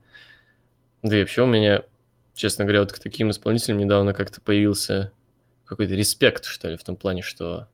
Да 1.02 1.16
и 1.16 1.20
вообще 1.20 1.42
у 1.42 1.46
меня, 1.46 1.82
честно 2.34 2.64
говоря, 2.64 2.80
вот 2.80 2.92
к 2.92 2.98
таким 2.98 3.30
исполнителям 3.30 3.78
недавно 3.78 4.14
как-то 4.14 4.40
появился 4.40 5.12
какой-то 5.66 5.94
респект, 5.94 6.46
что 6.46 6.68
ли, 6.68 6.76
в 6.76 6.82
том 6.82 6.96
плане, 6.96 7.20
что, 7.20 7.68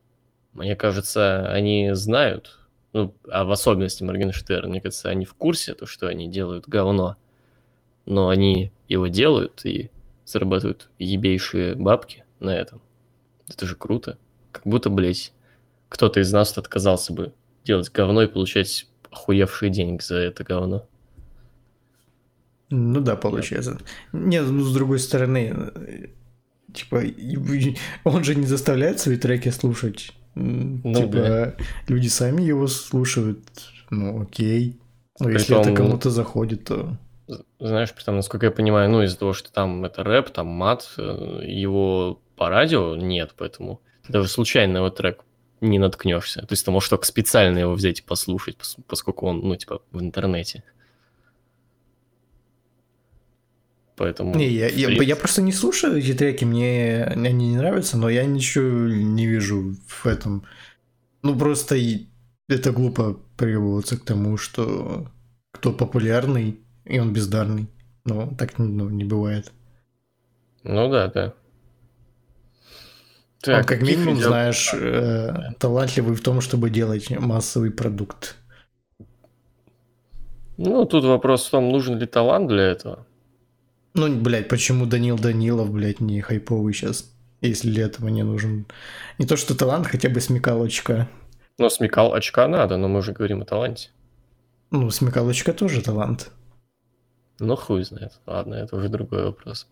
мне 0.53 0.75
кажется, 0.75 1.49
они 1.51 1.91
знают, 1.95 2.59
ну, 2.93 3.15
а 3.31 3.45
в 3.45 3.53
особенности 3.53 4.03
Моргенштерн, 4.03 4.69
мне 4.69 4.81
кажется, 4.81 5.09
они 5.09 5.25
в 5.25 5.35
курсе, 5.35 5.75
то, 5.75 5.87
что 5.87 6.09
они 6.09 6.29
делают 6.29 6.67
говно, 6.67 7.17
но 8.07 8.29
они 8.29 8.73
его 8.89 9.07
делают 9.07 9.65
и 9.65 9.91
зарабатывают 10.27 10.91
ебейшие 10.99 11.77
бабки 11.77 12.25
на 12.41 12.51
этом. 12.51 12.83
Это 13.49 13.67
же 13.67 13.77
круто. 13.77 14.19
Как 14.55 14.63
будто, 14.65 14.89
блядь, 14.89 15.33
кто-то 15.89 16.21
из 16.21 16.33
нас 16.33 16.57
отказался 16.57 17.13
бы 17.13 17.33
делать 17.65 17.91
говно 17.91 18.23
и 18.23 18.29
получать 18.29 18.87
охуевшие 19.11 19.71
деньги 19.71 20.01
за 20.01 20.17
это 20.17 20.45
говно. 20.45 20.87
Ну 22.71 23.01
да, 23.01 23.17
получается. 23.17 23.79
Нет, 24.13 24.47
ну 24.49 24.63
с 24.63 24.73
другой 24.73 25.01
стороны, 25.01 25.53
э, 25.75 26.07
типа, 26.73 27.03
он 28.05 28.23
же 28.23 28.37
не 28.37 28.47
заставляет 28.47 29.01
свои 29.01 29.17
треки 29.17 29.49
слушать. 29.49 30.13
Ну 30.37 30.95
типа, 30.95 31.13
да. 31.13 31.55
люди 31.89 32.07
сами 32.07 32.43
его 32.43 32.69
слушают. 32.69 33.41
Ну 33.91 34.23
окей. 34.23 34.79
Но 35.19 35.31
если 35.31 35.55
Притом- 35.55 35.63
это 35.63 35.77
кому-то 35.77 36.11
заходит, 36.11 36.65
то... 36.65 36.97
Знаешь, 37.59 37.93
при 37.93 38.05
том, 38.05 38.17
насколько 38.17 38.47
я 38.47 38.53
понимаю, 38.53 38.91
ну, 38.91 39.03
из-за 39.03 39.19
того, 39.19 39.33
что 39.33 39.51
там 39.51 39.85
это 39.85 40.05
рэп, 40.05 40.31
там 40.31 40.47
мат, 40.47 40.93
э, 40.97 41.41
его 41.45 42.21
по 42.37 42.49
радио 42.49 42.97
нет, 42.97 43.35
поэтому 43.37 43.81
даже 44.09 44.29
случайно 44.29 44.79
его 44.79 44.91
трек 44.91 45.25
не 45.61 45.79
наткнешься. 45.79 46.41
То 46.41 46.53
есть 46.53 46.65
ты 46.65 46.71
можешь 46.71 46.89
только 46.89 47.07
специально 47.07 47.59
его 47.59 47.73
взять 47.73 48.01
и 48.01 48.03
послушать, 48.03 48.57
пос- 48.57 48.83
поскольку 48.87 49.27
он, 49.27 49.41
ну, 49.41 49.57
типа, 49.57 49.83
в 49.93 50.01
интернете. 50.01 50.63
Поэтому... 53.97 54.35
Не, 54.35 54.49
я, 54.49 54.69
я, 54.69 54.89
я 54.91 55.17
просто 55.17 55.41
не 55.41 55.53
слушаю 55.53 55.97
эти 55.97 56.15
треки, 56.15 56.45
мне 56.45 57.05
они 57.05 57.51
не 57.51 57.57
нравятся, 57.57 57.97
но 57.97 58.09
я 58.09 58.25
ничего 58.25 58.89
не 58.89 59.27
вижу 59.27 59.77
в 59.87 60.07
этом. 60.07 60.45
Ну, 61.23 61.39
просто 61.39 61.77
это 62.49 62.73
глупо 62.73 63.19
приводиться 63.37 63.97
к 63.97 64.05
тому, 64.05 64.37
что 64.37 65.09
кто 65.53 65.73
популярный, 65.73 66.59
и 66.85 66.99
он 66.99 67.13
бездарный. 67.13 67.69
Ну, 68.05 68.35
так 68.37 68.59
ну, 68.59 68.91
не 68.91 69.05
бывает. 69.05 69.53
Ну 70.65 70.91
да, 70.91 71.09
да. 71.09 71.35
Он 73.49 73.59
как 73.59 73.67
каких 73.81 73.89
минимум, 73.99 74.15
видео- 74.15 74.29
знаешь, 74.29 74.71
э, 74.75 75.53
талантливый 75.59 76.15
в 76.15 76.21
том, 76.23 76.41
чтобы 76.41 76.71
делать 76.71 77.11
массовый 77.11 77.71
продукт. 77.71 78.37
Ну, 80.57 80.85
тут 80.85 81.05
вопрос 81.05 81.47
в 81.47 81.51
том, 81.51 81.71
нужен 81.71 81.99
ли 81.99 82.07
талант 82.07 82.49
для 82.49 82.63
этого. 82.63 83.07
Ну, 83.95 84.15
блядь, 84.21 84.49
почему 84.49 84.87
Данил 84.87 85.19
Данилов, 85.19 85.71
блядь, 85.73 86.01
не 86.01 86.21
хайповый 86.21 86.73
сейчас, 86.73 87.13
если 87.41 87.71
для 87.71 87.85
этого 87.87 88.09
не 88.09 88.23
нужен? 88.23 88.67
Не 89.19 89.27
то, 89.27 89.37
что 89.37 89.57
талант, 89.57 89.87
хотя 89.87 90.09
бы 90.09 90.21
смекалочка. 90.21 91.09
Но 91.59 91.69
смекал 91.71 92.15
очка 92.15 92.49
надо, 92.49 92.77
но 92.77 92.89
мы 92.89 92.99
уже 92.99 93.13
говорим 93.13 93.43
о 93.43 93.45
таланте. 93.45 93.91
Ну, 94.71 94.91
смекалочка 94.91 95.53
тоже 95.53 95.83
талант. 95.83 96.31
Ну, 97.39 97.55
хуй 97.57 97.85
знает. 97.85 98.13
Ладно, 98.27 98.55
это 98.55 98.77
уже 98.77 98.89
другой 98.89 99.25
вопрос. 99.25 99.69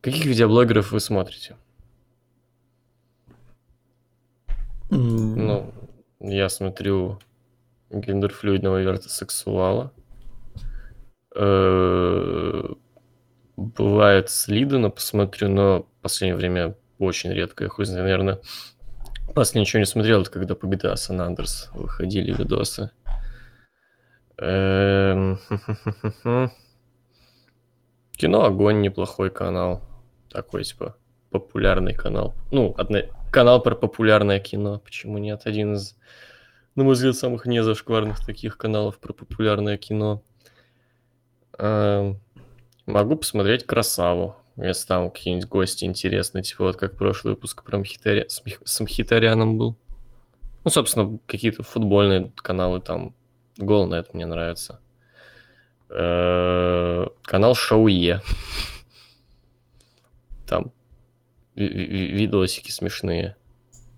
Каких 0.00 0.24
видеоблогеров 0.24 0.92
вы 0.92 1.00
смотрите? 1.00 1.56
Ну, 4.90 5.72
я 6.20 6.48
смотрю 6.48 7.18
гендерфлюидного 7.90 8.82
вертосексуала. 8.82 9.92
Э, 11.34 12.62
Бывает 13.56 14.28
Слидена 14.28 14.90
посмотрю, 14.90 15.48
но 15.48 15.82
в 15.82 16.02
последнее 16.02 16.36
время 16.36 16.74
очень 16.98 17.32
редко. 17.32 17.64
Я 17.64 17.70
хуй 17.70 17.86
знает, 17.86 18.02
наверное, 18.04 18.38
последний 19.34 19.62
ничего 19.62 19.80
не 19.80 19.86
смотрел, 19.86 20.24
когда 20.24 20.54
по 20.54 20.66
GTA 20.66 20.94
San 20.94 21.26
Andreas 21.26 21.70
выходили 21.74 22.32
видосы. 22.34 22.90
Эм, 24.38 25.38
Кино 28.12 28.44
Огонь 28.44 28.82
неплохой 28.82 29.30
канал. 29.30 29.82
Такой, 30.30 30.64
типа, 30.64 30.96
популярный 31.30 31.94
канал. 31.94 32.34
Ну, 32.50 32.74
одна- 32.76 33.04
канал 33.36 33.60
про 33.60 33.74
популярное 33.74 34.40
кино. 34.40 34.78
Почему 34.78 35.18
нет? 35.18 35.42
Один 35.44 35.74
из, 35.74 35.94
на 36.74 36.84
мой 36.84 36.94
взгляд, 36.94 37.16
самых 37.16 37.44
незашкварных 37.44 38.24
таких 38.24 38.56
каналов 38.56 38.98
про 38.98 39.12
популярное 39.12 39.76
кино. 39.76 40.22
Эм, 41.58 42.18
Могу 42.86 43.16
посмотреть 43.16 43.66
«Красаву», 43.66 44.36
если 44.56 44.86
там 44.86 45.10
какие-нибудь 45.10 45.50
гости 45.50 45.84
интересные, 45.84 46.44
типа 46.44 46.64
вот 46.64 46.76
как 46.76 46.96
прошлый 46.96 47.34
выпуск 47.34 47.62
про 47.62 47.76
Мхитаря... 47.76 48.24
с, 48.26 48.42
Мх- 48.46 48.62
был. 49.58 49.76
Ну, 50.64 50.70
собственно, 50.70 51.18
какие-то 51.26 51.62
футбольные 51.62 52.32
каналы 52.36 52.80
там. 52.80 53.14
Гол 53.58 53.86
на 53.86 53.96
это 53.96 54.08
мне 54.14 54.24
нравится. 54.24 54.80
Э, 55.90 57.06
Канал 57.22 57.54
Шауе. 57.54 58.22
Там 60.46 60.72
ви- 60.72 60.72
ви- 60.72 60.75
видосики 61.56 62.70
смешные 62.70 63.36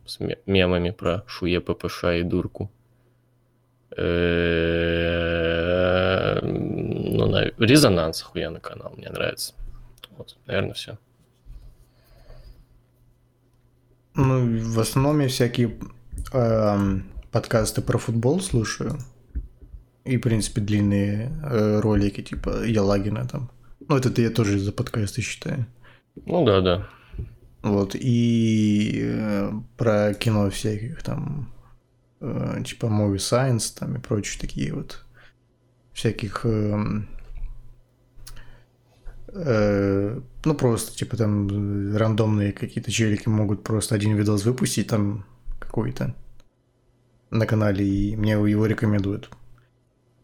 с 0.06 0.20
ме- 0.20 0.38
мемами 0.46 0.90
про 0.90 1.24
Шуе, 1.26 1.60
ППШ 1.60 2.04
и 2.20 2.22
Дурку. 2.22 2.70
Э, 3.96 6.38
Ну, 6.42 7.26
на- 7.26 7.50
резонанс 7.58 8.22
охуенный 8.22 8.60
канал, 8.60 8.92
мне 8.96 9.08
нравится. 9.10 9.54
Вот, 10.16 10.36
наверное, 10.46 10.74
все. 10.74 10.98
Ну, 14.14 14.60
в 14.72 14.78
основном 14.80 15.20
я 15.20 15.28
всякие 15.28 15.76
эм, 16.32 17.04
подкасты 17.32 17.82
про 17.82 17.98
футбол 17.98 18.40
слушаю. 18.40 18.98
И, 20.04 20.16
в 20.16 20.20
принципе, 20.20 20.60
длинные 20.60 21.30
э, 21.42 21.80
ролики, 21.80 22.22
типа 22.22 22.64
Ялагина 22.64 23.26
там. 23.28 23.50
Ну, 23.88 23.96
это 23.96 24.20
я 24.22 24.30
тоже 24.30 24.58
за 24.58 24.72
подкасты 24.72 25.22
считаю. 25.22 25.66
Ну 26.26 26.44
да, 26.44 26.60
да. 26.60 26.88
Вот, 27.62 27.94
и 27.94 29.00
э, 29.02 29.52
про 29.76 30.14
кино 30.14 30.48
всяких 30.48 31.02
там, 31.02 31.52
э, 32.20 32.62
типа 32.64 32.86
Movie 32.86 33.16
Science 33.16 33.76
там 33.76 33.96
и 33.96 34.00
прочие 34.00 34.40
такие 34.40 34.72
вот 34.72 35.04
всяких, 35.92 36.46
эм, 36.46 37.08
э, 39.28 40.20
ну 40.44 40.54
просто 40.54 40.96
типа 40.96 41.16
там 41.16 41.96
рандомные 41.96 42.52
какие-то 42.52 42.92
челики 42.92 43.28
могут 43.28 43.64
просто 43.64 43.96
один 43.96 44.14
видос 44.14 44.44
выпустить 44.44 44.86
там 44.86 45.24
какой-то 45.58 46.14
на 47.30 47.44
канале, 47.44 47.84
и 47.84 48.16
мне 48.16 48.32
его 48.32 48.66
рекомендуют. 48.66 49.30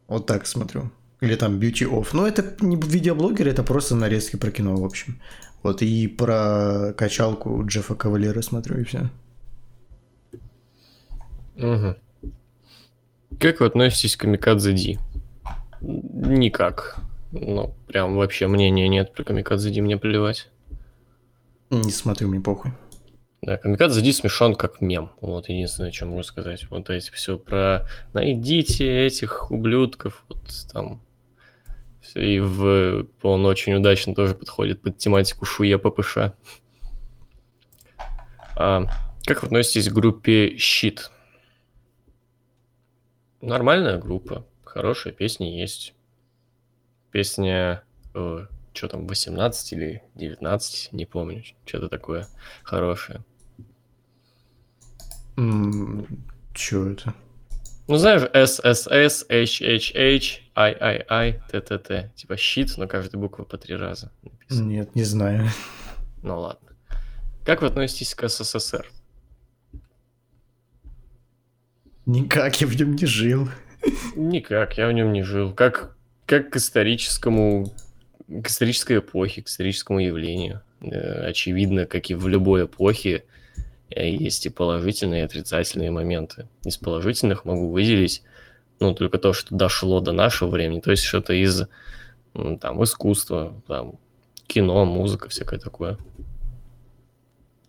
Вот 0.06 0.26
так 0.26 0.46
смотрю. 0.46 0.92
Или 1.20 1.36
там 1.36 1.58
Beauty 1.58 1.88
Off. 1.88 2.08
Ну, 2.12 2.26
это 2.26 2.54
не 2.60 2.76
видеоблогеры, 2.76 3.50
это 3.50 3.62
просто 3.62 3.94
нарезки 3.94 4.36
про 4.36 4.50
кино, 4.50 4.76
в 4.76 4.84
общем. 4.84 5.20
Вот 5.62 5.80
и 5.82 6.06
про 6.08 6.92
качалку 6.96 7.64
Джеффа 7.64 7.94
Кавалера 7.94 8.42
смотрю, 8.42 8.80
и 8.80 8.84
все. 8.84 9.10
Мгм. 11.56 11.96
Как 13.40 13.60
вы 13.60 13.66
относитесь 13.66 14.16
к 14.16 14.20
Камикадзе 14.20 14.72
Ди? 14.72 14.98
Никак. 15.80 16.98
Ну, 17.32 17.74
прям 17.86 18.16
вообще 18.16 18.46
мнения 18.46 18.88
нет 18.88 19.12
про 19.12 19.24
Камикадзе 19.24 19.70
Ди, 19.70 19.80
мне 19.80 19.96
плевать. 19.96 20.50
Не 21.70 21.90
смотрю, 21.90 22.28
мне 22.28 22.40
похуй. 22.40 22.72
Да, 23.44 23.58
Камикадзе 23.58 24.00
Ди 24.00 24.10
смешон 24.10 24.54
как 24.54 24.80
мем. 24.80 25.10
Вот 25.20 25.50
единственное, 25.50 25.92
что 25.92 26.06
могу 26.06 26.22
сказать. 26.22 26.64
Вот 26.70 26.88
эти 26.88 27.10
все 27.10 27.38
про 27.38 27.86
найдите 28.14 29.04
этих 29.04 29.50
ублюдков, 29.50 30.24
вот 30.30 30.38
там. 30.72 31.02
И 32.14 32.38
в 32.40 33.06
он 33.22 33.44
очень 33.44 33.74
удачно 33.74 34.14
тоже 34.14 34.34
подходит 34.34 34.80
под 34.80 34.96
тематику 34.96 35.44
Шуя 35.44 35.76
ППШ. 35.76 36.32
А, 38.56 38.84
как 39.26 39.42
вы 39.42 39.46
относитесь 39.46 39.90
к 39.90 39.92
группе 39.92 40.56
Щит? 40.56 41.10
Нормальная 43.42 43.98
группа, 43.98 44.46
хорошие 44.64 45.12
песни 45.12 45.44
есть. 45.44 45.92
Песня 47.10 47.84
э, 48.14 48.46
что 48.72 48.88
там, 48.88 49.06
18 49.06 49.72
или 49.74 50.02
19, 50.14 50.92
не 50.92 51.04
помню, 51.04 51.44
что-то 51.66 51.90
такое 51.90 52.26
хорошее. 52.62 53.22
Чё 55.36 56.90
это? 56.90 57.14
Ну, 57.86 57.96
знаешь, 57.96 58.22
SSS, 58.32 59.26
HHH, 59.28 60.40
III, 60.56 61.42
TTT. 61.52 62.14
Типа 62.14 62.36
щит, 62.36 62.74
но 62.78 62.86
каждая 62.86 63.20
буква 63.20 63.44
по 63.44 63.58
три 63.58 63.76
раза 63.76 64.10
написана. 64.22 64.68
Нет, 64.68 64.94
не 64.94 65.04
знаю. 65.04 65.50
Ну 66.22 66.40
ладно. 66.40 66.70
Как 67.44 67.60
вы 67.60 67.68
относитесь 67.68 68.14
к 68.14 68.26
СССР? 68.26 68.90
Никак, 72.06 72.60
я 72.60 72.66
в 72.66 72.74
нем 72.74 72.94
не 72.94 73.06
жил. 73.06 73.48
Никак, 74.16 74.78
я 74.78 74.88
в 74.88 74.92
нем 74.92 75.12
не 75.12 75.22
жил. 75.22 75.52
Как, 75.52 75.96
как 76.24 76.50
к 76.50 76.56
историческому, 76.56 77.74
к 78.28 78.48
исторической 78.48 78.98
эпохе, 78.98 79.42
к 79.42 79.48
историческому 79.48 80.00
явлению. 80.00 80.62
Э, 80.80 81.26
очевидно, 81.26 81.84
как 81.84 82.08
и 82.08 82.14
в 82.14 82.26
любой 82.28 82.64
эпохе, 82.64 83.24
есть 84.02 84.46
и 84.46 84.50
положительные, 84.50 85.22
и 85.22 85.24
отрицательные 85.24 85.90
моменты. 85.90 86.48
Из 86.64 86.76
положительных 86.76 87.44
могу 87.44 87.70
выделить, 87.70 88.22
ну, 88.80 88.94
только 88.94 89.18
то, 89.18 89.32
что 89.32 89.54
дошло 89.54 90.00
до 90.00 90.12
нашего 90.12 90.50
времени, 90.50 90.80
то 90.80 90.90
есть 90.90 91.04
что-то 91.04 91.32
из, 91.32 91.68
там, 92.60 92.82
искусства, 92.82 93.60
там, 93.68 93.98
кино, 94.46 94.84
музыка, 94.84 95.28
всякое 95.28 95.60
такое. 95.60 95.98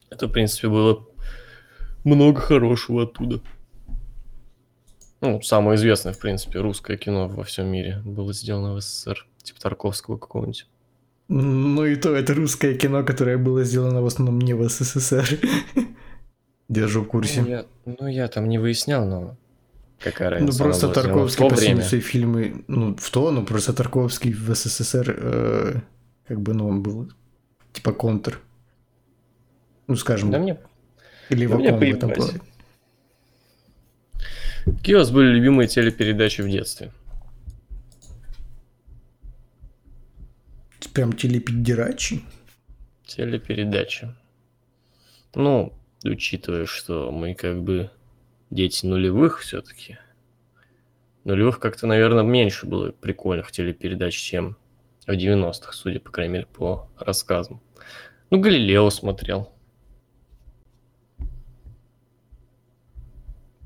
Это, 0.10 0.28
в 0.28 0.32
принципе, 0.32 0.70
было 0.70 1.06
много 2.04 2.40
хорошего 2.40 3.04
оттуда. 3.04 3.42
Ну, 5.22 5.42
самое 5.42 5.78
известное, 5.78 6.14
в 6.14 6.20
принципе, 6.20 6.60
русское 6.60 6.98
кино 6.98 7.28
во 7.28 7.44
всем 7.44 7.68
мире 7.68 8.02
было 8.06 8.34
сделано 8.34 8.76
в 8.76 8.82
СССР, 8.82 9.26
типа 9.44 9.60
Тарковского 9.60 10.18
какого-нибудь. 10.18 10.68
Ну 11.28 11.84
и 11.86 11.96
то, 11.96 12.14
это 12.14 12.36
русское 12.36 12.76
кино, 12.76 13.04
которое 13.04 13.38
было 13.38 13.64
сделано 13.64 14.02
в 14.02 14.06
основном 14.06 14.40
не 14.40 14.54
в 14.54 14.68
СССР. 14.70 15.40
Держу 16.76 17.04
в 17.04 17.08
курсе. 17.08 17.42
Ну 17.42 17.48
я, 17.48 17.66
ну, 17.86 18.08
я 18.08 18.28
там 18.28 18.50
не 18.50 18.60
выяснял, 18.60 19.06
но 19.06 19.38
какая 20.00 20.30
разница. 20.30 20.58
Ну, 20.58 20.64
просто 20.64 20.90
Тарковский 20.90 21.50
по 21.50 21.56
время. 21.56 21.82
свои 21.82 22.02
фильмы, 22.02 22.64
ну, 22.68 22.96
в 22.96 23.10
то, 23.10 23.32
ну, 23.32 23.46
просто 23.46 23.74
Тарковский 23.74 24.34
в 24.34 24.54
СССР, 24.54 25.16
э, 25.18 25.82
как 26.28 26.42
бы, 26.42 26.54
ну, 26.54 26.68
он 26.68 26.84
был 26.84 27.12
типа 27.74 27.94
контр. 27.94 28.40
Ну, 29.88 29.96
скажем. 29.96 30.32
Да 30.32 30.40
мне... 30.40 30.58
Или 31.30 31.48
да 31.48 31.56
мне 31.56 31.74
в 31.74 31.82
этом 31.82 32.12
плане. 32.12 32.42
Какие 34.66 34.96
у 34.96 35.00
вас 35.00 35.12
были 35.12 35.28
любимые 35.28 35.68
телепередачи 35.68 36.42
в 36.42 36.50
детстве? 36.50 36.92
Прям 40.94 41.14
телепедерачи. 41.14 42.24
Телепередачи. 43.06 44.16
Ну, 45.36 45.74
учитывая, 46.10 46.66
что 46.66 47.12
мы 47.12 47.34
как 47.34 47.64
бы 47.64 47.90
дети 48.50 48.86
нулевых 48.86 49.40
все-таки. 49.40 49.98
Нулевых 51.24 51.60
как-то, 51.60 51.88
наверное, 51.88 52.24
меньше 52.24 52.68
было 52.68 52.92
прикольных 52.92 53.52
телепередач, 53.52 54.16
чем 54.16 54.58
в 55.08 55.12
90-х, 55.12 55.72
судя, 55.74 56.00
по 56.00 56.12
крайней 56.12 56.34
мере, 56.34 56.46
по 56.46 56.90
рассказам. 56.98 57.62
Ну, 58.30 58.40
Галилео 58.40 58.90
смотрел. 58.90 59.52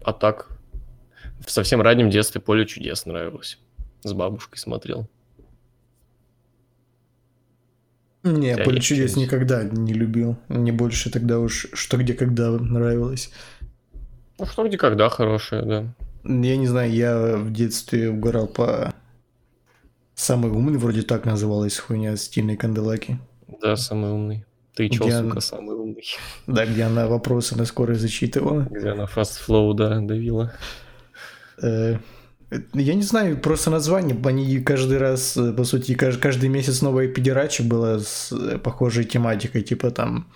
А 0.04 0.14
так, 0.14 0.50
в 1.46 1.52
совсем 1.52 1.82
раннем 1.82 2.10
детстве 2.10 2.42
Поле 2.42 2.66
чудес 2.66 3.06
нравилось. 3.06 3.60
С 4.04 4.14
бабушкой 4.14 4.58
смотрел. 4.58 5.10
Не, 8.24 8.58
Поле 8.58 8.82
чудес 8.82 9.16
никогда 9.16 9.64
не 9.64 9.94
любил. 9.94 10.38
Мне 10.50 10.72
больше 10.72 11.10
тогда 11.10 11.40
уж 11.40 11.68
что 11.74 11.98
где 11.98 12.14
когда 12.14 12.52
нравилось. 12.52 13.32
Ну, 14.38 14.46
что 14.46 14.68
где 14.68 14.78
когда 14.78 15.10
хорошее, 15.10 15.64
да. 15.64 15.96
Я 16.26 16.58
не 16.58 16.68
знаю, 16.68 16.92
я 16.92 17.38
в 17.38 17.52
детстве 17.52 18.10
угорал 18.10 18.48
по 18.48 18.94
Самый 20.16 20.52
умный, 20.52 20.78
вроде 20.78 21.02
так 21.04 21.24
называлась 21.24 21.78
хуйня 21.78 22.18
с 22.18 22.28
Тиной 22.28 22.58
Канделаки. 22.58 23.20
Да, 23.62 23.78
самый 23.78 24.12
умный. 24.12 24.46
Ты 24.76 24.90
чё, 24.90 25.08
Я- 25.08 25.22
сука, 25.22 25.40
самый 25.40 25.76
умный? 25.78 26.04
Да, 26.46 26.66
где 26.66 26.84
она 26.84 27.08
вопросы 27.08 27.58
на 27.58 27.64
скорость 27.64 28.02
зачитывала. 28.02 28.68
Где 28.70 28.90
она 28.90 29.06
flow, 29.06 29.74
да, 29.74 30.02
давила. 30.02 30.54
Э, 32.52 32.60
Я 32.74 32.94
не 32.96 33.04
знаю, 33.04 33.38
просто 33.38 33.70
название, 33.70 34.18
они 34.26 34.60
каждый 34.60 34.98
раз, 34.98 35.38
э, 35.38 35.54
по 35.54 35.64
сути, 35.64 35.92
кажд- 35.94 36.20
каждый 36.20 36.50
месяц 36.50 36.82
новая 36.82 37.08
педерача 37.08 37.64
была 37.64 38.00
с 38.00 38.32
э, 38.32 38.58
похожей 38.58 39.04
тематикой, 39.06 39.62
типа 39.62 39.92
там, 39.92 40.28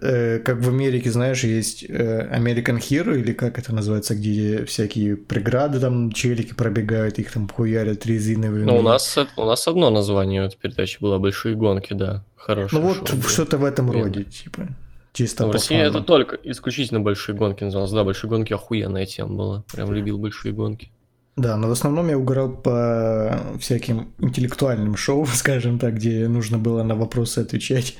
э, 0.00 0.38
как 0.38 0.58
в 0.60 0.68
Америке, 0.68 1.10
знаешь, 1.10 1.44
есть 1.44 1.84
э, 1.88 2.28
American 2.38 2.78
Hero, 2.78 3.18
или 3.18 3.32
как 3.32 3.58
это 3.58 3.74
называется, 3.74 4.14
где 4.14 4.64
всякие 4.64 5.16
преграды 5.16 5.80
там, 5.80 6.12
челики 6.12 6.54
пробегают, 6.54 7.18
их 7.18 7.32
там 7.32 7.48
хуярят 7.48 8.06
резиновыми. 8.06 8.64
Ну, 8.64 8.78
у 8.78 8.82
нас, 8.82 9.18
у 9.36 9.44
нас 9.44 9.66
одно 9.68 9.90
название 9.90 10.44
этой 10.46 10.56
передачи 10.58 10.98
было 11.00 11.18
«Большие 11.18 11.54
гонки», 11.54 11.94
да. 11.94 12.22
Хорошее 12.36 12.80
Ну 12.80 12.88
вот 12.88 13.08
что-то 13.28 13.58
в 13.58 13.64
этом 13.64 13.86
Охуенно. 13.90 14.04
роде, 14.08 14.24
типа, 14.24 14.68
чисто 15.12 15.44
Ну, 15.44 15.50
в 15.50 15.52
России 15.52 15.76
это 15.78 16.00
только 16.00 16.36
исключительно 16.44 17.00
«Большие 17.00 17.34
гонки» 17.34 17.64
называлось. 17.64 17.90
Да, 17.92 18.04
«Большие 18.04 18.30
гонки» 18.30 18.52
охуенная 18.52 19.06
тема 19.06 19.34
была. 19.34 19.64
Прям 19.72 19.92
любил 19.92 20.18
«Большие 20.18 20.52
гонки». 20.52 20.90
Да, 21.38 21.56
но 21.56 21.68
в 21.68 21.70
основном 21.70 22.08
я 22.08 22.18
угорал 22.18 22.50
по 22.50 23.40
всяким 23.60 24.12
интеллектуальным 24.18 24.96
шоу, 24.96 25.24
скажем 25.32 25.78
так, 25.78 25.94
где 25.94 26.26
нужно 26.26 26.58
было 26.58 26.82
на 26.82 26.96
вопросы 26.96 27.38
отвечать. 27.38 27.96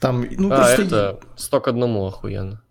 Там, 0.00 0.26
ну, 0.30 0.50
а, 0.50 0.56
просто... 0.56 0.82
это 0.82 1.20
«Сто 1.36 1.60
к 1.60 1.68
одному» 1.68 2.06
охуенно. 2.06 2.62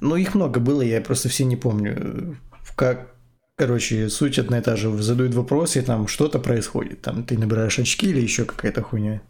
Ну, 0.00 0.14
их 0.14 0.36
много 0.36 0.60
было, 0.60 0.82
я 0.82 1.00
просто 1.00 1.28
все 1.28 1.44
не 1.44 1.56
помню. 1.56 2.36
Как, 2.76 3.12
короче, 3.56 4.08
суть 4.10 4.38
одна 4.38 4.58
и 4.58 4.62
та 4.62 4.76
же. 4.76 4.96
Задают 5.02 5.34
вопросы, 5.34 5.80
и 5.80 5.82
там 5.82 6.06
что-то 6.06 6.38
происходит. 6.38 7.02
Там 7.02 7.24
ты 7.24 7.36
набираешь 7.36 7.80
очки 7.80 8.10
или 8.10 8.20
еще 8.20 8.44
какая-то 8.44 8.82
хуйня. 8.82 9.22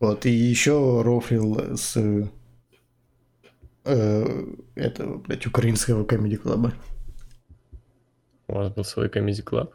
Вот, 0.00 0.26
и 0.26 0.30
еще 0.30 1.02
рофлил 1.02 1.76
с 1.76 1.96
э, 3.84 4.54
этого, 4.74 5.18
блядь, 5.18 5.46
украинского 5.46 6.04
комедий-клаба. 6.04 6.72
У 8.48 8.54
вас 8.54 8.72
был 8.72 8.84
свой 8.84 9.08
Comedy 9.08 9.44
Club. 9.44 9.72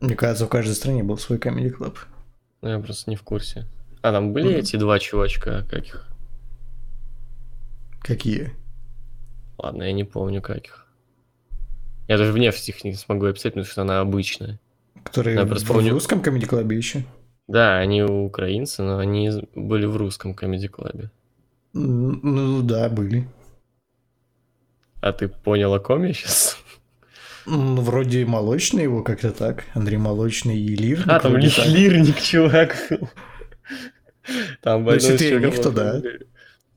Мне 0.00 0.14
кажется, 0.16 0.46
в 0.46 0.48
каждой 0.48 0.74
стране 0.74 1.02
был 1.02 1.16
свой 1.16 1.38
комедий-клаб. 1.38 1.96
Ну, 2.60 2.68
я 2.68 2.78
просто 2.78 3.08
не 3.10 3.16
в 3.16 3.22
курсе. 3.22 3.66
А 4.02 4.12
там 4.12 4.32
были 4.32 4.48
Мгм. 4.48 4.56
эти 4.56 4.76
два 4.76 4.98
чувачка, 4.98 5.64
каких? 5.70 6.08
Какие? 8.00 8.52
Ладно, 9.58 9.84
я 9.84 9.92
не 9.92 10.04
помню 10.04 10.42
каких. 10.42 10.86
Я 12.08 12.18
даже 12.18 12.32
внешность 12.32 12.68
их 12.68 12.84
не 12.84 12.94
смогу 12.94 13.26
описать, 13.26 13.52
потому 13.54 13.64
что 13.64 13.82
она 13.82 14.00
обычная. 14.00 14.58
Которые 15.04 15.36
Я 15.36 15.44
в, 15.44 15.48
просто 15.48 15.66
в 15.66 15.68
помню- 15.72 15.92
русском 15.92 16.20
комедий-клабе 16.20 16.76
еще? 16.76 17.04
Да, 17.48 17.78
они 17.78 18.02
украинцы, 18.02 18.82
но 18.82 18.98
они 18.98 19.30
были 19.54 19.86
в 19.86 19.96
русском 19.96 20.34
клабе. 20.34 21.10
М, 21.74 22.20
Ну 22.22 22.62
да, 22.62 22.88
были. 22.88 23.26
А 25.00 25.12
ты 25.12 25.28
понял, 25.28 25.72
о 25.74 25.80
ком 25.80 26.04
я 26.04 26.12
сейчас? 26.12 26.56
Ну, 27.46 27.80
вроде 27.82 28.24
Молочный 28.24 28.84
его 28.84 29.02
как-то 29.02 29.30
так. 29.32 29.64
Андрей 29.74 29.98
Молочный 29.98 30.58
и 30.58 30.76
Лир. 30.76 31.04
А, 31.06 31.18
там 31.20 31.32
вроде 31.32 31.48
ли- 31.48 31.52
так. 31.52 31.66
лирник, 31.66 32.20
чувак. 32.20 32.76
Там 34.60 34.84
Ну, 34.84 34.92
если 34.92 35.08
больной 35.08 35.18
ты 35.18 35.26
о 35.26 35.30
чувак 35.30 35.52
них, 35.52 35.62
то 35.62 35.70
был. 35.70 35.76
да. 35.76 36.02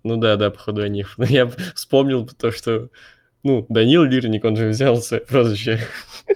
Ну 0.03 0.17
да, 0.17 0.35
да, 0.35 0.49
походу 0.51 0.81
о 0.81 0.87
них. 0.89 1.13
Но 1.17 1.25
я 1.25 1.51
вспомнил 1.75 2.27
то, 2.27 2.51
что... 2.51 2.89
Ну, 3.43 3.65
Данил 3.69 4.03
Лирник, 4.03 4.43
он 4.43 4.55
же 4.57 4.69
взял 4.69 4.99
свое 5.01 5.21
прозвище 5.21 5.79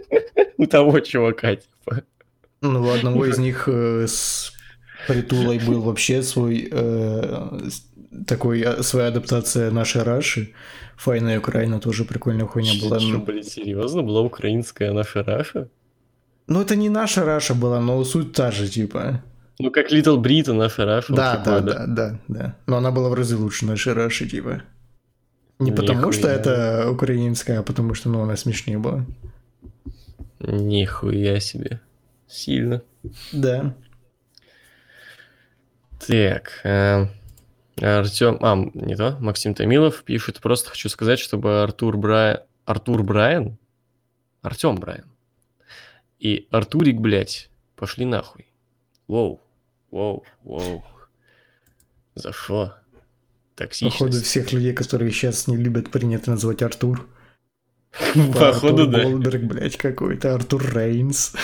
у 0.58 0.68
того 0.68 1.00
чувака, 1.00 1.56
типа. 1.56 2.04
Ну, 2.62 2.84
у 2.86 2.90
одного 2.90 3.26
из 3.26 3.40
них 3.40 3.64
э, 3.68 4.06
с 4.08 4.54
Притулой 5.08 5.58
был 5.60 5.82
вообще 5.82 6.22
свой 6.22 6.68
э, 6.70 7.60
такой 8.28 8.62
а, 8.62 8.84
своя 8.84 9.08
адаптация 9.08 9.72
нашей 9.72 10.04
Раши. 10.04 10.54
Файная 11.00 11.40
Украина 11.40 11.80
тоже 11.80 12.04
прикольная 12.04 12.46
хуйня 12.46 12.74
была. 12.82 13.00
Чё, 13.00 13.08
Ну, 13.08 13.22
блин, 13.22 13.44
серьезно? 13.44 14.02
Была 14.04 14.20
украинская 14.22 14.92
наша 14.92 15.24
Раша? 15.24 15.70
Ну, 16.48 16.62
это 16.62 16.76
не 16.76 16.90
наша 16.90 17.24
Раша 17.24 17.54
была, 17.56 17.80
но 17.80 18.04
суть 18.04 18.34
та 18.34 18.52
же, 18.52 18.68
типа. 18.68 19.24
Ну, 19.60 19.72
как 19.72 19.94
Little 19.94 20.22
Brit, 20.22 20.52
наша 20.52 20.86
Раша. 20.86 21.14
Да, 21.14 21.38
да, 21.38 21.62
да, 21.62 21.86
да, 21.88 22.20
да. 22.28 22.56
Но 22.68 22.78
она 22.78 22.92
была 22.92 23.08
в 23.10 23.14
разы 23.14 23.38
лучше 23.38 23.66
нашей 23.66 23.94
Раши, 23.94 24.28
типа. 24.28 24.62
Не 25.60 25.72
потому 25.72 26.00
Нихуя. 26.00 26.14
что 26.14 26.28
это 26.28 26.92
украинская, 26.92 27.60
а 27.60 27.64
потому 27.64 27.94
что, 27.94 28.10
ну, 28.10 28.22
она 28.22 28.36
смешнее 28.36 28.78
была. 28.78 29.06
Нихуя 30.42 31.40
себе. 31.40 31.80
Сильно. 32.28 32.82
Да. 33.32 33.74
Так, 36.06 36.62
Артем, 37.82 38.38
а, 38.42 38.56
не 38.74 38.96
то, 38.96 39.18
Максим 39.20 39.54
Томилов 39.54 40.04
пишет, 40.04 40.40
просто 40.42 40.70
хочу 40.72 40.90
сказать, 40.90 41.20
чтобы 41.20 41.64
Артур 41.64 41.98
Брайан, 41.98 42.42
Артур 42.66 43.04
Брайан, 43.04 43.58
Артем 44.42 44.76
Брайан 44.76 45.06
и 46.20 46.48
Артурик, 46.52 47.00
блядь, 47.00 47.50
пошли 47.76 48.06
нахуй. 48.06 48.48
Воу, 49.08 49.42
Воу, 49.92 50.24
воу. 50.44 50.84
За 52.16 52.32
что? 52.32 52.76
Походу 53.56 53.56
Токсичность. 53.56 54.26
всех 54.26 54.54
людей, 54.54 54.74
которые 54.74 55.12
сейчас 55.12 55.48
не 55.48 55.58
любят, 55.58 55.92
принято 55.92 56.32
называть 56.32 56.62
Артур. 56.62 57.08
Походу, 58.34 58.88
да. 58.88 59.04
Голдберг, 59.04 59.44
блядь, 59.44 59.78
какой-то. 59.78 60.36
Артур 60.36 60.64
Рейнс. 60.74 61.36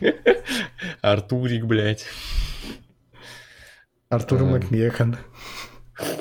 Артурик, 1.00 1.64
блядь. 1.64 2.04
Артур 4.12 4.42
А. 4.42 4.44
Макмехан. 4.44 5.16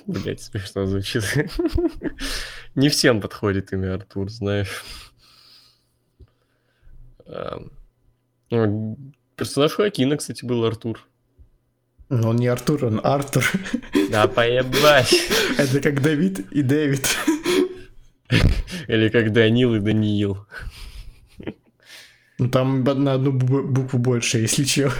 Блять, 0.07 0.41
смешно 0.41 0.85
звучит. 0.85 1.23
Не 2.75 2.87
всем 2.87 3.19
подходит 3.19 3.73
имя 3.73 3.95
Артур, 3.95 4.29
знаешь. 4.29 4.85
Ам, 7.25 7.69
ну, 8.49 8.97
Персонаж 9.35 9.73
Хоакина, 9.73 10.15
кстати, 10.15 10.45
был 10.45 10.63
Артур. 10.63 11.05
Но 12.07 12.29
он 12.29 12.37
не 12.37 12.47
Артур, 12.47 12.85
он 12.85 13.01
Артур. 13.03 13.43
Да 14.09 14.27
поебать. 14.27 15.13
Это 15.57 15.81
как 15.81 16.01
Давид 16.01 16.39
и 16.51 16.61
Дэвид. 16.61 17.07
Или 18.87 19.09
как 19.09 19.33
Данил 19.33 19.75
и 19.75 19.79
Даниил. 19.79 20.45
Ну 22.37 22.49
там 22.49 22.83
на 22.83 23.13
одну 23.13 23.31
бу- 23.37 23.63
букву 23.63 23.99
больше, 23.99 24.39
если 24.39 24.63
чё. 24.63 24.91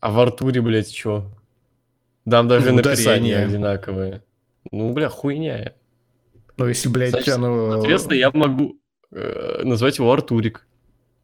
А 0.00 0.10
в 0.10 0.18
Артуре, 0.18 0.62
блядь, 0.62 0.90
чё? 0.90 1.30
Там 2.28 2.48
даже 2.48 2.70
Ну, 2.70 2.76
написание 2.76 3.34
ударение. 3.34 3.46
одинаковое. 3.46 4.22
Ну, 4.70 4.92
бля, 4.92 5.08
хуйня. 5.08 5.72
Ну 6.56 6.68
если, 6.68 6.88
блядь, 6.88 7.10
Значит, 7.10 7.34
оно... 7.34 7.72
Соответственно, 7.72 8.14
я 8.14 8.30
могу 8.32 8.76
э, 9.10 9.62
назвать 9.64 9.98
его 9.98 10.12
Артурик. 10.12 10.66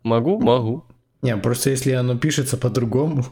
Могу? 0.02 0.40
Могу. 0.40 0.84
Не, 1.22 1.36
просто 1.36 1.70
если 1.70 1.92
оно 1.92 2.16
пишется 2.18 2.56
по-другому. 2.56 3.24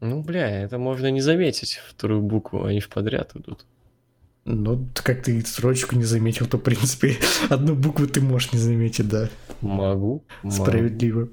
Ну, 0.00 0.22
бля, 0.22 0.48
это 0.62 0.78
можно 0.78 1.10
не 1.10 1.20
заметить. 1.20 1.80
Вторую 1.88 2.22
букву, 2.22 2.64
они 2.64 2.80
ж 2.80 2.88
подряд 2.88 3.34
идут. 3.34 3.64
Ну, 4.44 4.88
как 4.94 5.22
ты 5.22 5.40
строчку 5.44 5.96
не 5.96 6.04
заметил, 6.04 6.46
то, 6.46 6.58
в 6.58 6.62
принципе, 6.62 7.16
одну 7.50 7.74
букву 7.74 8.06
ты 8.06 8.20
можешь 8.20 8.52
не 8.52 8.60
заметить, 8.60 9.08
да. 9.08 9.28
Могу. 9.60 10.24
могу. 10.42 10.54
Справедливо. 10.54 11.28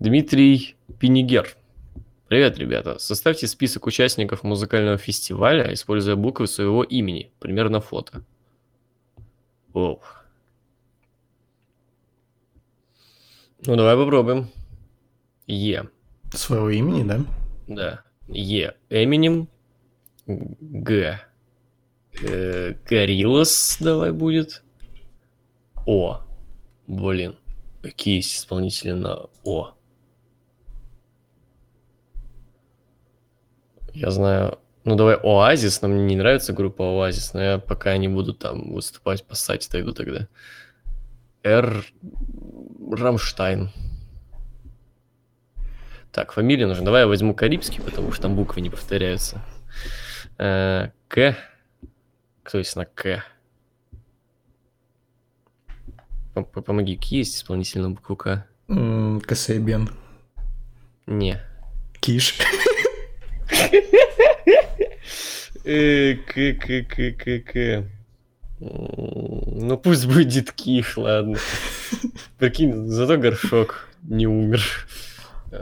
Дмитрий 0.00 0.76
Пинигер. 0.98 1.57
Привет, 2.28 2.58
ребята. 2.58 2.98
Составьте 2.98 3.46
список 3.46 3.86
участников 3.86 4.42
музыкального 4.42 4.98
фестиваля, 4.98 5.72
используя 5.72 6.14
буквы 6.14 6.46
своего 6.46 6.84
имени. 6.84 7.32
Примерно 7.38 7.80
фото. 7.80 8.22
Оу. 9.72 10.02
Ну, 13.64 13.76
давай 13.76 13.96
попробуем. 13.96 14.50
Е. 15.46 15.88
Своего 16.34 16.68
имени, 16.68 17.02
да? 17.08 17.24
Да. 17.66 18.04
Е. 18.28 18.74
Эминем. 18.90 19.48
Г. 20.26 21.20
Э, 22.22 22.74
Гориллас 22.90 23.78
давай 23.80 24.12
будет. 24.12 24.62
О. 25.86 26.20
Блин. 26.86 27.36
Какие 27.80 28.16
есть 28.16 28.34
исполнители 28.34 28.92
на 28.92 29.28
О? 29.44 29.77
Я 33.98 34.10
знаю... 34.10 34.58
Ну, 34.84 34.94
давай 34.94 35.16
Оазис, 35.16 35.82
но 35.82 35.88
мне 35.88 36.02
не 36.04 36.16
нравится 36.16 36.52
группа 36.52 36.82
Оазис, 36.84 37.34
но 37.34 37.42
я 37.42 37.58
пока 37.58 37.96
не 37.98 38.08
буду 38.08 38.32
там 38.32 38.72
выступать 38.72 39.24
по 39.26 39.34
сайте 39.34 39.68
дойду 39.70 39.92
тогда. 39.92 40.28
Р... 41.42 41.84
Рамштайн. 42.90 43.70
Так, 46.12 46.32
фамилия 46.32 46.66
нужна. 46.66 46.84
Давай 46.84 47.02
я 47.02 47.06
возьму 47.06 47.34
Карибский, 47.34 47.80
потому 47.82 48.12
что 48.12 48.22
там 48.22 48.36
буквы 48.36 48.60
не 48.62 48.70
повторяются. 48.70 49.42
Э, 50.38 50.88
К. 51.08 51.36
Кто 52.44 52.58
есть 52.58 52.76
на 52.76 52.86
К? 52.86 53.24
Пом- 56.34 56.50
пом- 56.50 56.62
Помоги, 56.62 56.96
какие 56.96 57.18
есть 57.18 57.36
исполнитель 57.36 57.80
на 57.82 57.90
букву 57.90 58.16
К? 58.16 58.46
М, 58.68 59.20
Касейбен. 59.20 59.90
Не. 61.06 61.40
Киш. 62.00 62.38
Э, 65.64 66.14
К, 66.14 66.54
К, 66.54 66.82
К, 66.88 67.12
К, 67.12 67.40
К. 67.40 67.84
Ну 68.60 69.78
пусть 69.78 70.06
будет 70.06 70.52
Киш, 70.52 70.96
ладно. 70.96 71.38
Прикинь, 72.38 72.86
зато 72.86 73.16
горшок 73.18 73.88
не 74.02 74.26
умер. 74.26 74.62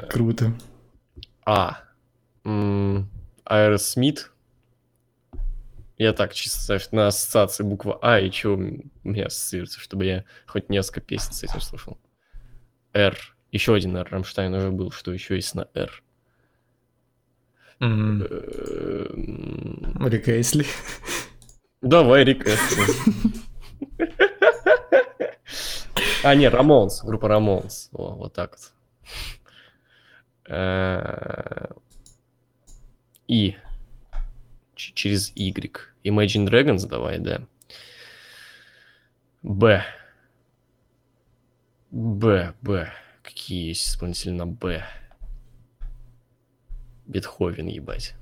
Круто. 0.08 0.52
А. 1.44 1.78
Аэросмит. 3.44 4.30
Я 5.98 6.12
так 6.12 6.34
чисто 6.34 6.78
на 6.92 7.06
ассоциации 7.06 7.64
буква 7.64 7.98
А, 8.02 8.20
и 8.20 8.30
что 8.30 8.54
у 8.54 8.56
меня 8.56 9.26
ассоциируется, 9.26 9.80
чтобы 9.80 10.04
я 10.04 10.24
хоть 10.46 10.68
несколько 10.68 11.00
песен 11.00 11.32
с 11.32 11.42
этим 11.42 11.60
слушал. 11.60 11.98
Р. 12.92 13.16
Еще 13.50 13.74
один 13.74 13.96
Р. 13.96 14.06
Рамштайн 14.10 14.52
уже 14.54 14.70
был, 14.70 14.90
что 14.90 15.12
еще 15.12 15.36
есть 15.36 15.54
на 15.54 15.68
Р. 15.74 16.02
Эм, 17.80 18.22
Рик 20.06 20.28
Эйсли. 20.28 20.64
Давай, 21.82 22.24
Рик 22.24 22.46
Эстли. 22.46 22.84
А, 26.24 26.34
не, 26.34 26.48
Рамонс, 26.48 27.02
группа 27.04 27.28
Рамонс. 27.28 27.90
О, 27.92 28.14
вот 28.16 28.32
так 28.32 28.56
вот. 28.58 28.72
Э, 30.48 31.66
И. 33.28 33.56
Через 34.74 35.32
Y. 35.36 35.92
Imagine 36.04 36.48
Dragons 36.48 36.88
давай, 36.88 37.18
да. 37.18 37.42
Б. 39.42 39.84
Б, 41.90 42.54
Б. 42.60 42.92
Какие 43.22 43.68
есть 43.68 43.88
исполнители 43.88 44.32
на 44.32 44.46
Б? 44.46 44.84
Бетховен, 47.06 47.66
ебать. 47.68 48.14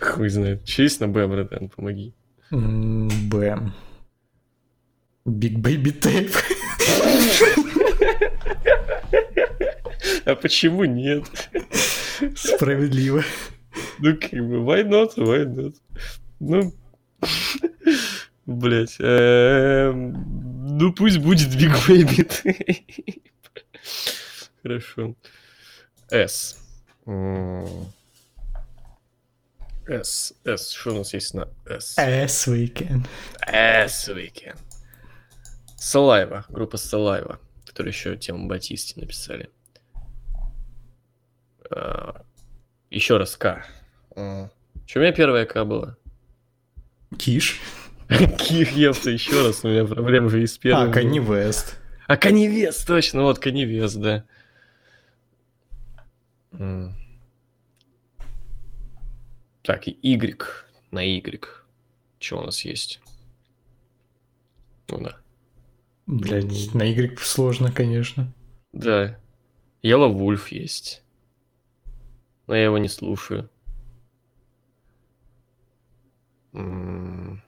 Хуй 0.00 0.28
знает. 0.28 0.64
Че 0.64 0.82
есть 0.84 1.00
на 1.00 1.08
Б, 1.08 1.26
братан, 1.26 1.68
помоги. 1.68 2.14
Б. 2.50 3.72
Big 5.24 5.58
Baby 5.58 5.90
Tape. 5.90 6.32
А 10.24 10.34
почему 10.34 10.84
нет? 10.84 11.24
Справедливо. 12.34 13.24
Ну, 13.98 14.16
как 14.16 14.32
бы, 14.32 14.56
why 14.64 14.82
not, 14.84 15.16
why 15.16 15.44
not? 15.46 15.74
Ну, 16.40 16.72
блять, 18.46 18.96
ну 18.98 20.92
пусть 20.92 21.18
будет 21.18 21.48
Big 21.54 21.72
Baby 21.86 22.26
Tape. 22.26 23.22
Хорошо. 24.62 25.14
S. 26.10 26.61
S, 29.86 30.34
S, 30.44 30.70
что 30.70 30.92
у 30.92 30.98
нас 30.98 31.12
есть 31.14 31.34
на 31.34 31.48
S? 31.66 31.96
Ass 31.98 32.46
Weekend. 32.48 33.06
S 33.46 34.08
Weekend. 34.08 34.58
Салайва, 35.76 36.44
группа 36.48 36.76
Салайва, 36.76 37.40
которая 37.66 37.92
еще 37.92 38.16
тему 38.16 38.46
Батисти 38.46 38.98
написали. 38.98 39.50
А, 41.70 42.22
Еще 42.90 43.16
раз 43.16 43.36
К. 43.36 43.64
Что 44.14 44.50
у 44.96 44.98
меня 45.00 45.12
первая 45.12 45.46
К 45.46 45.64
была? 45.64 45.96
Киш. 47.18 47.60
Ких, 48.38 48.72
епта, 48.72 49.10
еще 49.10 49.46
раз, 49.46 49.64
у 49.64 49.68
меня 49.68 49.84
проблем 49.86 50.28
же 50.28 50.42
и 50.42 50.46
с 50.46 50.58
первым. 50.58 50.90
А, 50.90 50.92
Канни 50.92 51.18
Вест. 51.18 51.78
А 52.06 52.16
Канивес, 52.16 52.84
точно, 52.84 53.22
вот 53.22 53.38
Канивес, 53.38 53.94
да. 53.94 54.24
М. 56.52 56.94
Так, 59.62 59.88
и 59.88 59.98
Y 60.02 60.42
на 60.90 61.00
Y. 61.02 61.48
Что 62.18 62.38
у 62.38 62.42
нас 62.42 62.64
есть? 62.64 63.00
Ну 64.88 64.98
да. 65.00 65.16
Блять, 66.06 66.74
на 66.74 66.82
Y 66.82 67.18
сложно, 67.18 67.72
конечно. 67.72 68.32
Да. 68.72 69.18
Yellow 69.82 70.12
Wolf 70.14 70.48
есть. 70.50 71.02
Но 72.46 72.54
я 72.54 72.64
его 72.64 72.78
не 72.78 72.88
слушаю. 72.88 73.48
М. 76.52 77.42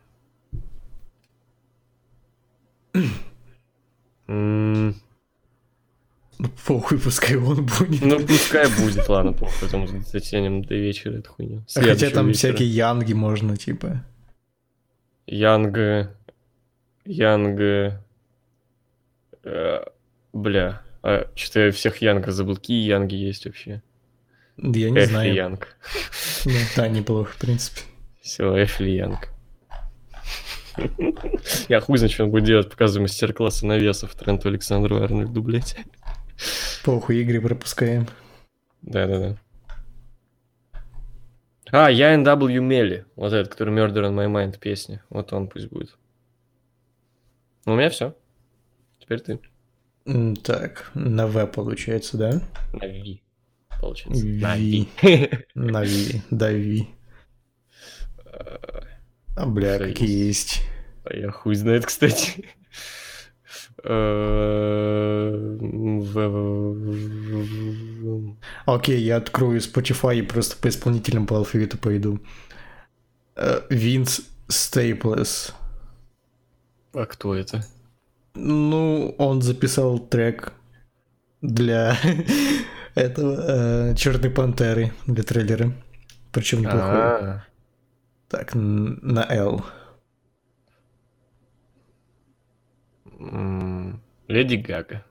М. 4.29 4.95
Ну, 6.45 6.51
похуй, 6.66 6.99
пускай 6.99 7.36
он 7.36 7.64
будет. 7.64 8.03
Ну, 8.03 8.20
пускай 8.20 8.66
будет, 8.78 9.09
ладно, 9.09 9.32
похуй, 9.32 9.55
потом 9.62 10.05
затянем 10.05 10.62
до 10.62 10.74
вечера 10.74 11.14
эту 11.16 11.30
хуйню. 11.32 11.64
А 11.74 11.80
Хотя 11.80 12.11
там 12.11 12.28
вечера. 12.28 12.53
всякие 12.53 12.68
янги 12.68 13.14
можно, 13.14 13.57
типа. 13.57 14.05
Янг... 15.26 16.11
Янг... 17.07 17.61
э, 19.42 19.84
бля. 20.34 20.82
А, 21.03 21.30
что-то 21.34 21.61
я 21.61 21.72
всех 21.72 22.03
Янга 22.03 22.30
забыл. 22.30 22.57
Какие 22.57 22.86
Янги 22.86 23.14
есть 23.14 23.47
вообще? 23.47 23.82
Я 24.59 24.90
не 24.90 24.99
Эфли 24.99 25.07
знаю. 25.07 25.34
Янг. 25.34 25.68
Ну, 26.45 26.53
да, 26.76 26.88
неплохо, 26.88 27.32
в 27.32 27.36
принципе. 27.36 27.80
Все, 28.20 28.62
Эфли 28.62 28.90
Янг. 28.90 29.30
Я 31.68 31.80
хуй 31.80 31.97
знаю, 31.97 32.12
что 32.12 32.24
он 32.24 32.30
будет 32.30 32.45
делать, 32.45 32.68
показываю 32.68 33.05
мастер-классы 33.05 33.64
навесов 33.64 34.14
Тренту 34.14 34.49
Александру 34.49 35.03
Арнольду, 35.03 35.42
блядь. 35.42 35.76
Похуй, 36.85 37.20
игры 37.22 37.41
пропускаем. 37.41 38.07
Да-да-да. 38.82 39.39
А, 41.70 41.91
я 41.91 42.14
NW 42.14 42.61
Мели. 42.61 43.07
Вот 43.16 43.32
этот, 43.32 43.53
который 43.53 43.74
Murder 43.74 44.05
on 44.09 44.14
My 44.14 44.26
Mind 44.30 44.59
песня. 44.59 45.03
Вот 45.11 45.32
он 45.32 45.49
пусть 45.49 45.68
будет. 45.68 45.97
Ну, 47.66 47.72
у 47.72 47.76
меня 47.76 47.89
все. 47.91 48.14
Теперь 49.01 49.20
ты. 49.20 49.41
Так, 50.43 50.91
на 50.95 51.26
В 51.26 51.47
получается, 51.47 52.18
да? 52.18 52.43
На 52.72 52.87
Ви. 52.87 53.22
Получается. 53.80 54.26
На. 54.26 54.57
Ви. 54.57 54.89
На 55.55 55.82
Ви, 55.82 56.22
да, 56.30 56.53
Ви. 56.53 56.87
А, 59.37 59.47
бля, 59.47 59.78
какие 59.78 60.28
есть. 60.28 60.62
А 61.05 61.16
я 61.16 61.30
хуй 61.30 61.55
знает, 61.55 61.87
кстати. 61.87 62.45
Э, 63.85 65.59
Окей, 68.66 69.01
я 69.01 69.16
открою 69.16 69.61
Spotify 69.61 70.18
и 70.18 70.22
просто 70.22 70.57
по 70.57 70.68
исполнителям 70.68 71.26
по 71.26 71.37
алфавиту 71.37 71.78
пойду. 71.78 72.20
Э, 73.37 73.61
Винс 73.68 74.22
Стейплес. 74.49 75.55
А 76.93 77.07
кто 77.07 77.35
это? 77.35 77.64
Ну, 78.35 79.14
он 79.18 79.43
записал 79.43 79.99
трек 79.99 80.53
для 81.43 81.97
этого 82.95 83.95
Черной 83.97 84.30
Пантеры, 84.30 84.93
для 85.07 85.22
трейлера. 85.22 85.72
Причем 86.32 86.61
неплохой. 86.61 86.82
А, 86.82 87.45
Так, 88.28 88.55
на 88.55 89.24
L. 89.30 89.64
м, 93.07 93.14
Леди 94.29 94.57
Гага. 94.57 95.05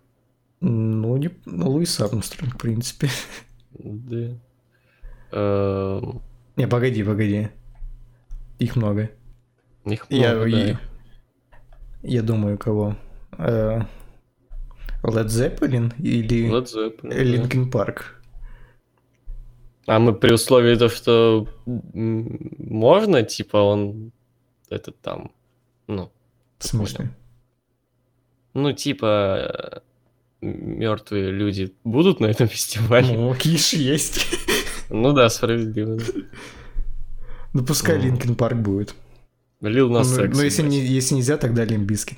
Ну, 0.61 1.18
не... 1.18 1.30
ну, 1.45 1.70
Луис 1.70 1.99
Армстронг, 1.99 2.55
в 2.55 2.57
принципе. 2.57 3.09
Да. 3.74 4.38
Эм, 5.32 6.22
Не, 6.55 6.68
погоди, 6.68 7.03
погоди. 7.03 7.49
Их 8.59 8.76
много. 8.76 9.09
Их 9.86 10.05
Я, 10.09 10.32
много, 10.36 10.47
и- 10.47 10.74
да. 10.74 10.80
я 12.03 12.22
думаю, 12.22 12.57
кого? 12.57 12.95
Led 13.38 13.88
Zeppelin 15.03 15.93
или 15.99 16.49
Led 16.49 16.66
Zeppelin, 16.66 17.09
да. 17.09 17.24
Линкен 17.24 17.70
Парк? 17.70 18.22
А 19.86 19.99
мы 19.99 20.14
при 20.14 20.34
условии 20.34 20.78
то, 20.78 20.88
что 20.88 21.47
можно, 21.66 23.24
типа, 23.24 23.57
он 23.57 24.14
это 24.70 24.91
там, 24.93 25.32
ну, 25.88 26.09
В 26.57 26.64
смысле? 26.66 27.09
Ну, 28.54 28.72
типа, 28.74 29.82
мертвые 30.41 31.32
люди 31.32 31.74
будут 31.84 32.20
на 32.20 32.28
этом 32.28 32.47
фестивале? 32.49 33.16
Ну, 33.18 33.34
Киш 33.36 33.74
есть. 33.74 34.28
Ну 34.89 35.14
да, 35.14 35.30
справедливо. 35.30 35.99
Ну, 37.54 37.64
пускай 37.66 37.97
Ну. 37.97 38.04
Линкен 38.04 38.36
Парк 38.36 38.58
будет. 38.58 38.95
Лил 39.62 39.88
Ну, 39.89 39.99
на 39.99 40.04
секс. 40.04 40.36
ну, 40.38 40.43
если, 40.43 40.62
ебать. 40.62 40.72
не, 40.74 40.86
если 40.86 41.16
нельзя, 41.16 41.38
тогда 41.38 41.64
Лимбискет. 41.66 42.18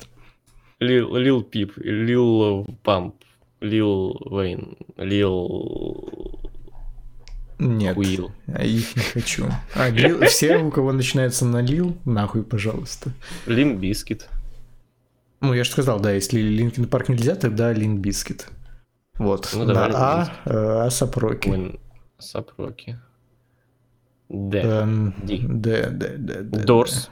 Лил, 0.79 1.15
Лил 1.15 1.43
Пип, 1.43 1.73
Лил 1.77 2.65
Памп, 2.83 3.15
Лил 3.61 4.17
Вейн, 4.29 4.75
Лил 4.97 6.09
Нет, 7.59 7.95
Уилл. 7.95 8.31
а 8.47 8.63
их 8.65 8.95
не 8.95 9.01
хочу. 9.03 9.45
А, 9.75 9.89
Лил- 9.89 10.25
все, 10.25 10.57
у 10.57 10.71
кого 10.71 10.91
начинается 10.91 11.45
на 11.45 11.61
Лил, 11.61 11.95
нахуй, 12.03 12.43
пожалуйста. 12.43 13.11
Лим 13.45 13.77
Бискет. 13.77 14.27
Ну, 15.45 15.53
я 15.53 15.63
же 15.63 15.71
сказал, 15.71 15.99
да, 15.99 16.11
если 16.11 16.39
Линкен 16.41 16.87
Парк 16.87 17.09
нельзя, 17.09 17.35
тогда 17.35 17.71
Лимбискет. 17.71 18.47
Вот. 19.17 19.49
Ну, 19.53 19.63
на 19.65 19.73
давай 19.73 19.91
А, 19.93 20.29
э, 20.45 20.87
Асапроки. 20.87 21.49
Мэн- 21.49 21.79
Сапроки. 22.17 22.99
Д. 24.29 24.57
Эм. 24.59 25.13
Д, 25.23 25.37
Д, 25.37 26.17
Д, 26.17 26.41
Д. 26.41 26.63
Дорс. 26.63 27.09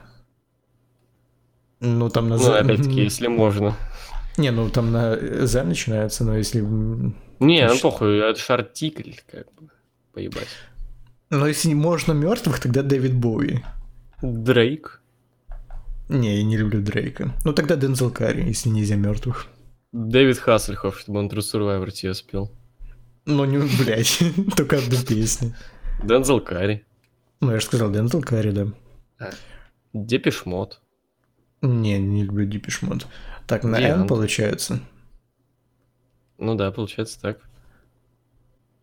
Ну, 1.80 2.08
там 2.08 2.28
на 2.28 2.36
Ну, 2.36 2.52
опять-таки, 2.52 3.02
если 3.02 3.28
можно. 3.28 3.76
Не, 4.36 4.50
ну 4.50 4.68
там 4.68 4.90
на 4.90 5.16
Z 5.46 5.62
начинается, 5.62 6.24
но 6.24 6.36
если... 6.36 6.60
Не, 6.60 7.68
ну 7.68 7.78
похуй, 7.80 8.18
это 8.18 8.38
ж 8.38 8.50
артикль, 8.50 9.12
как 9.30 9.52
бы. 9.54 9.68
Поебать. 10.12 10.48
Но 11.30 11.46
если 11.46 11.68
не 11.68 11.74
можно 11.74 12.12
мертвых, 12.12 12.58
тогда 12.58 12.82
Дэвид 12.82 13.14
Боуи. 13.14 13.62
Дрейк. 14.22 15.02
Не, 16.08 16.36
я 16.36 16.44
не 16.44 16.56
люблю 16.56 16.82
Дрейка. 16.82 17.32
Ну 17.44 17.52
тогда 17.52 17.76
Дензел 17.76 18.10
Карри, 18.10 18.44
если 18.46 18.68
нельзя 18.68 18.96
мертвых. 18.96 19.46
Дэвид 19.92 20.38
Хассельхоф, 20.38 20.98
чтобы 21.00 21.20
он 21.20 21.28
True 21.28 21.38
Survivor 21.38 21.90
тебе 21.90 22.14
спел. 22.14 22.52
Ну, 23.26 23.44
не, 23.44 23.58
блядь, 23.82 24.18
только 24.56 24.78
одну 24.78 24.96
песню. 25.06 25.54
Дензел 26.02 26.40
Карри. 26.40 26.84
Ну, 27.40 27.52
я 27.52 27.60
же 27.60 27.66
сказал 27.66 27.90
Дензел 27.90 28.20
Карри, 28.20 28.50
да. 28.50 29.30
Депиш 29.92 30.44
Мод. 30.44 30.80
Не, 31.62 31.98
не 31.98 32.24
люблю 32.24 32.44
Дипиш 32.44 32.82
Мод. 32.82 33.06
Так, 33.46 33.64
на 33.64 33.78
Диант. 33.78 34.08
получается. 34.08 34.80
Ну 36.36 36.54
да, 36.56 36.70
получается 36.72 37.20
так. 37.20 37.38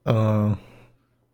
А, 0.06 0.58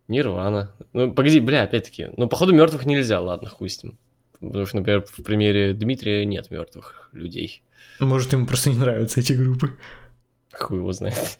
Нирвана. 0.08 0.72
Ну, 0.94 1.14
погоди, 1.14 1.40
бля, 1.40 1.64
опять-таки. 1.64 2.10
Ну, 2.18 2.28
походу, 2.28 2.54
мертвых 2.54 2.86
нельзя, 2.86 3.22
ладно, 3.22 3.50
хуй 3.50 3.70
с 3.70 3.82
ним. 3.84 3.98
Потому 4.40 4.66
что, 4.66 4.78
например, 4.78 5.04
в 5.06 5.24
примере 5.24 5.74
Дмитрия 5.74 6.26
нет 6.26 6.52
мертвых 6.52 7.10
людей. 7.14 7.64
Может, 8.00 8.34
ему 8.34 8.46
просто 8.46 8.70
не 8.70 8.78
нравятся 8.78 9.20
эти 9.20 9.34
группы. 9.34 9.72
Хуй 10.54 10.78
его 10.78 10.92
знает. 10.94 11.40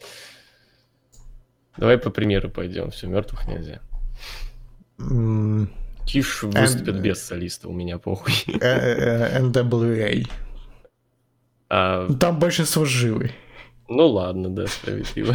Давай 1.76 1.96
по 1.98 2.10
примеру 2.10 2.50
пойдем. 2.50 2.90
Все, 2.90 3.06
мертвых 3.06 3.46
нельзя. 3.46 3.80
М, 4.98 5.70
Киш 6.06 6.42
выступит 6.42 7.00
без 7.00 7.22
солиста, 7.22 7.68
у 7.68 7.72
меня 7.72 7.98
похуй. 7.98 8.34
э, 8.48 8.58
э, 8.60 9.40
NWA. 9.40 10.28
А, 11.70 12.06
Ну, 12.08 12.18
Там 12.18 12.38
большинство 12.40 12.84
живы. 12.84 13.30
ну 13.88 14.08
ладно, 14.08 14.48
да, 14.50 14.66
справедливо. 14.66 15.34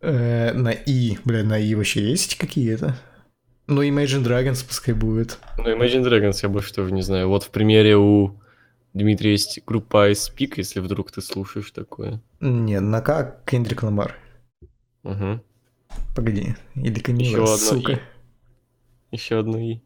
Э, 0.00 0.52
На 0.52 0.70
И, 0.72 1.16
бля, 1.24 1.42
на 1.42 1.58
И 1.58 1.74
вообще 1.74 2.02
есть 2.10 2.36
какие-то? 2.36 2.96
Ну, 3.66 3.82
Imagine 3.82 4.22
Dragons 4.22 4.64
пускай 4.66 4.94
будет. 4.94 5.38
Ну, 5.58 5.64
Imagine 5.64 6.04
Dragons 6.04 6.38
я 6.42 6.48
больше 6.48 6.74
тоже 6.74 6.92
не 6.92 7.02
знаю. 7.02 7.28
Вот 7.28 7.44
в 7.44 7.50
примере 7.50 7.96
у 7.96 8.38
Дмитрия 8.92 9.32
есть 9.32 9.60
группа 9.66 10.10
Ice 10.10 10.30
Peak, 10.36 10.54
если 10.56 10.80
вдруг 10.80 11.10
ты 11.10 11.22
слушаешь 11.22 11.70
такое. 11.70 12.20
Не, 12.40 12.80
на 12.80 13.00
К 13.00 13.40
Кендрик 13.46 13.82
Ламар. 13.82 14.16
Угу. 15.02 15.40
Погоди. 16.14 16.54
Или 16.74 16.94
Еще 16.94 17.02
Канила, 17.02 17.44
одно 17.44 17.56
сука. 17.56 17.92
«и». 17.92 17.98
Еще 19.10 19.38
одно 19.38 19.58
И. 19.58 19.80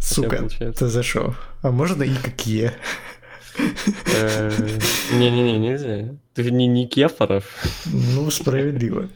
Сука, 0.00 0.48
ты 0.48 0.86
зашел. 0.86 1.34
А 1.62 1.70
можно 1.70 2.02
И 2.04 2.14
как 2.14 2.46
Е? 2.46 2.72
Э, 3.58 4.50
Не-не-не, 5.12 5.58
нельзя. 5.58 6.14
Ты 6.34 6.44
же 6.44 6.52
не 6.52 6.66
Никефоров. 6.66 7.44
Ну, 7.86 8.30
справедливо. 8.30 9.08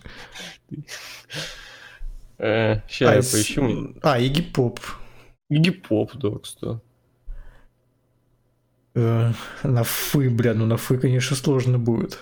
Сейчас 2.43 3.01
я 3.01 3.19
Айс- 3.19 3.33
поищу. 3.33 3.95
А, 4.03 4.19
Игги 4.19 4.43
Поп. 4.43 4.81
Гип-поп, 5.49 6.15
да, 6.17 6.31
кстати. 6.39 6.81
Э, 8.95 9.33
На 9.63 9.85
Фы, 9.85 10.29
бля, 10.31 10.55
ну 10.55 10.67
на 10.67 10.77
Фы, 10.77 10.99
конечно, 10.99 11.37
сложно 11.37 11.79
будет. 11.79 12.19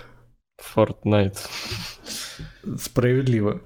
Fortnite. 0.61 1.39
Справедливо. 2.79 3.61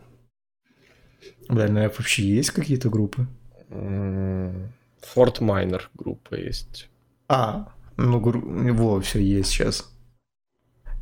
Бля, 1.48 1.66
F 1.86 1.98
вообще 1.98 2.22
есть 2.22 2.50
какие-то 2.50 2.88
группы? 2.90 3.26
Fort 3.70 5.40
Minor 5.40 5.82
группа 5.94 6.34
есть. 6.34 6.88
А, 7.28 7.68
ну, 7.96 8.20
гру- 8.20 8.72
во, 8.74 9.00
все 9.00 9.18
есть 9.20 9.50
сейчас. 9.50 9.90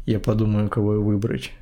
Я 0.07 0.19
подумаю, 0.19 0.69
кого 0.69 1.01
выбрать. 1.03 1.53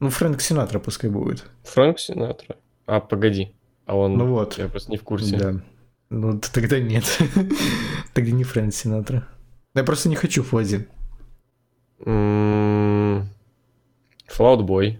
Ну, 0.00 0.10
Фрэнк 0.10 0.40
Синатра 0.40 0.78
пускай 0.78 1.10
будет. 1.10 1.44
Фрэнк 1.64 1.98
Синатра. 1.98 2.56
А, 2.86 3.00
погоди. 3.00 3.54
А 3.86 3.96
он... 3.96 4.16
Ну 4.16 4.26
вот. 4.26 4.58
Я 4.58 4.68
просто 4.68 4.90
не 4.90 4.96
в 4.98 5.02
курсе. 5.02 5.36
Да. 5.36 5.54
Ну, 6.10 6.40
тогда 6.40 6.78
нет. 6.78 7.04
Тогда 8.14 8.30
не 8.30 8.44
Фрэнк 8.44 8.72
Синатра. 8.72 9.26
Я 9.74 9.82
просто 9.84 10.08
не 10.08 10.16
хочу 10.16 10.42
Фози. 10.42 10.86
М, 12.04 13.28
Fallout 14.28 14.60
Boy. 14.66 14.98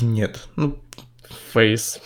Нет. 0.00 0.48
Ну, 0.56 0.78
Face. 1.54 2.00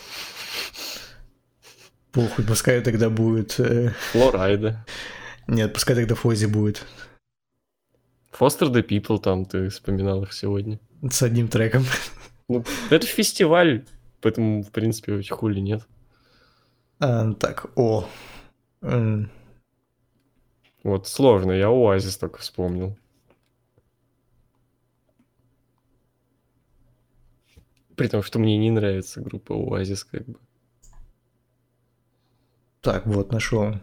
похуй, 2.13 2.45
пускай 2.45 2.81
тогда 2.81 3.09
будет... 3.09 3.59
э, 3.61 3.95
Флорайда. 4.13 4.85
Нет, 5.47 5.73
пускай 5.73 5.95
тогда 5.97 6.15
Фози 6.15 6.47
будет. 6.47 6.85
Foster 8.41 8.73
the 8.73 8.83
People 8.83 9.19
там, 9.19 9.45
ты 9.45 9.69
вспоминал 9.69 10.23
их 10.23 10.33
сегодня. 10.33 10.81
С 11.03 11.23
одним 11.23 11.49
треком. 11.49 11.85
Ну, 12.49 12.65
это 12.89 13.07
фестиваль, 13.07 13.85
поэтому, 14.23 14.63
в 14.63 14.71
принципе, 14.71 15.13
очень 15.13 15.37
хули 15.37 15.61
нет. 15.61 15.87
А, 16.99 17.33
так, 17.35 17.71
о. 17.77 18.09
Вот, 20.83 21.07
сложно, 21.07 21.53
я 21.53 21.69
Оазис 21.69 22.17
только 22.17 22.39
вспомнил. 22.39 22.97
При 27.95 28.09
том, 28.09 28.23
что 28.23 28.39
мне 28.39 28.57
не 28.57 28.71
нравится 28.71 29.21
группа 29.21 29.55
Оазис, 29.55 30.05
как 30.05 30.25
бы. 30.25 30.39
Так, 32.81 33.07
вот, 33.07 33.31
нашел. 33.33 33.75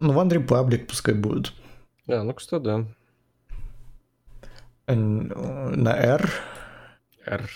Ну, 0.00 0.14
One 0.14 0.30
Republic 0.30 0.86
пускай 0.86 1.14
будет. 1.14 1.52
А, 2.08 2.22
ну 2.22 2.34
да. 2.60 2.86
Н- 4.86 5.28
На 5.82 5.96
R. 5.96 6.30
Р. 7.26 7.50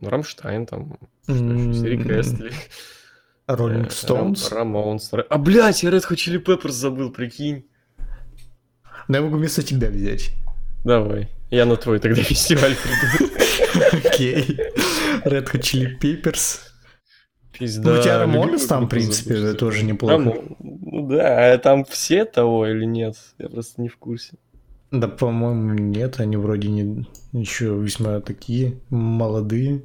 Ну, 0.00 0.08
Рамштайн 0.08 0.66
там. 0.66 0.98
Рик 1.28 2.06
Эстли. 2.06 2.52
Rolling 3.46 3.86
э. 3.86 4.06
Рам- 4.08 4.34
Рамонс. 4.50 5.12
Ра- 5.12 5.26
А, 5.28 5.38
блядь, 5.38 5.82
я 5.82 5.90
Red 5.90 6.08
Hot 6.08 6.16
Chili 6.16 6.42
Peppers 6.42 6.70
забыл, 6.70 7.10
прикинь. 7.12 7.66
Но 9.08 9.16
я 9.18 9.22
могу 9.22 9.36
вместо 9.36 9.62
тебя 9.62 9.88
взять. 9.88 10.30
Давай. 10.84 11.28
Я 11.50 11.66
на 11.66 11.76
твой 11.76 11.98
тогда 11.98 12.22
фестиваль 12.22 12.74
приду. 12.76 13.32
Окей. 14.08 14.58
Red 15.24 15.46
Hot 15.52 15.60
Chili 15.60 15.98
Peppers. 16.00 16.60
Пизда. 17.52 17.90
Ну, 17.92 17.98
у 17.98 18.02
тебя 18.02 18.18
Рамонес 18.20 18.66
там, 18.66 18.86
в 18.86 18.88
принципе, 18.88 19.52
тоже 19.54 19.84
неплохо. 19.84 20.42
Ну 21.10 21.16
да, 21.16 21.52
а 21.54 21.58
там 21.58 21.84
все 21.84 22.24
того 22.24 22.68
или 22.68 22.84
нет? 22.84 23.16
Я 23.38 23.48
просто 23.48 23.82
не 23.82 23.88
в 23.88 23.96
курсе. 23.96 24.34
Да, 24.92 25.08
по-моему, 25.08 25.74
нет, 25.74 26.20
они 26.20 26.36
вроде 26.36 26.68
не 26.68 27.04
еще 27.32 27.76
весьма 27.76 28.20
такие 28.20 28.78
молодые. 28.90 29.82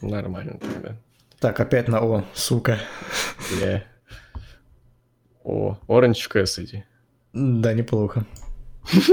Нормально 0.00 0.58
тогда. 0.58 0.96
Так, 1.40 1.60
опять 1.60 1.88
на 1.88 2.00
О, 2.00 2.24
сука. 2.32 2.78
О, 5.44 5.76
Orange 5.88 6.30
Cassidy. 6.32 6.84
Да, 7.34 7.74
неплохо. 7.74 8.24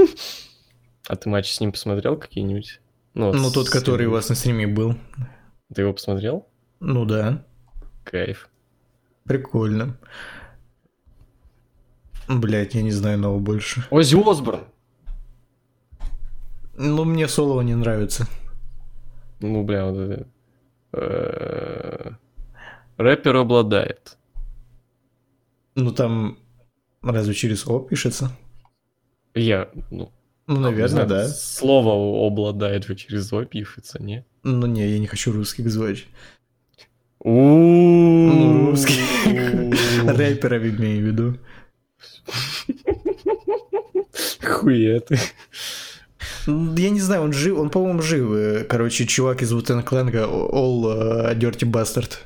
А 1.08 1.16
ты 1.16 1.28
матч 1.30 1.50
с 1.52 1.60
ним 1.60 1.72
посмотрел 1.72 2.16
какие-нибудь? 2.18 2.80
Ну, 3.14 3.32
с- 3.32 3.52
тот, 3.52 3.70
который 3.70 4.06
у 4.06 4.10
вас 4.12 4.28
на 4.28 4.34
стриме 4.34 4.66
был. 4.66 4.94
Ты 5.74 5.80
его 5.82 5.92
посмотрел? 5.94 6.46
Ну 6.80 7.06
да, 7.06 7.44
Кайф. 8.04 8.50
прикольно. 9.24 9.98
Блять, 12.28 12.74
я 12.74 12.82
не 12.82 12.90
знаю 12.90 13.18
нового 13.18 13.38
больше. 13.38 13.84
Оззи 13.90 14.16
Осборн. 14.28 14.64
Ну, 16.76 17.04
мне 17.04 17.26
соло 17.26 17.62
не 17.62 17.74
нравится. 17.74 18.28
Ну, 19.40 19.64
бля, 19.64 19.86
вот 19.86 19.98
это. 19.98 20.26
Э, 20.92 22.10
Рэпер 22.98 23.36
обладает. 23.36 24.16
Ну, 25.74 25.92
там 25.92 26.38
разве 27.02 27.34
через 27.34 27.66
О 27.66 27.80
пишется? 27.80 28.30
Я, 29.34 29.68
ну, 29.90 30.12
Ну, 30.46 30.60
наверное, 30.60 30.88
знаю, 30.88 31.08
да. 31.08 31.28
Слово 31.28 32.26
обладает 32.26 32.84
же 32.84 32.94
через 32.96 33.32
О 33.32 33.44
пишется, 33.44 34.02
не? 34.02 34.24
Ну, 34.42 34.66
не, 34.66 34.86
я 34.86 34.98
не 34.98 35.06
хочу 35.06 35.32
русских 35.32 35.70
звать. 35.70 36.06
Ну, 37.24 38.70
русских. 38.70 38.96
Рэперов 40.04 40.62
имею 40.62 41.02
в 41.02 41.06
виду. 41.06 41.38
Хуя 44.44 45.00
ты. 45.00 45.18
Я 46.46 46.90
не 46.90 47.00
знаю, 47.00 47.22
он 47.22 47.32
жив, 47.32 47.58
он, 47.58 47.70
по-моему, 47.70 48.00
жив. 48.02 48.30
Э, 48.32 48.64
Короче, 48.64 49.06
чувак 49.06 49.42
из 49.42 49.52
Вутен 49.52 49.82
Кленга, 49.82 50.24
All 50.24 51.30
э, 51.30 51.34
Dirty 51.34 51.70
Bastard. 51.70 52.18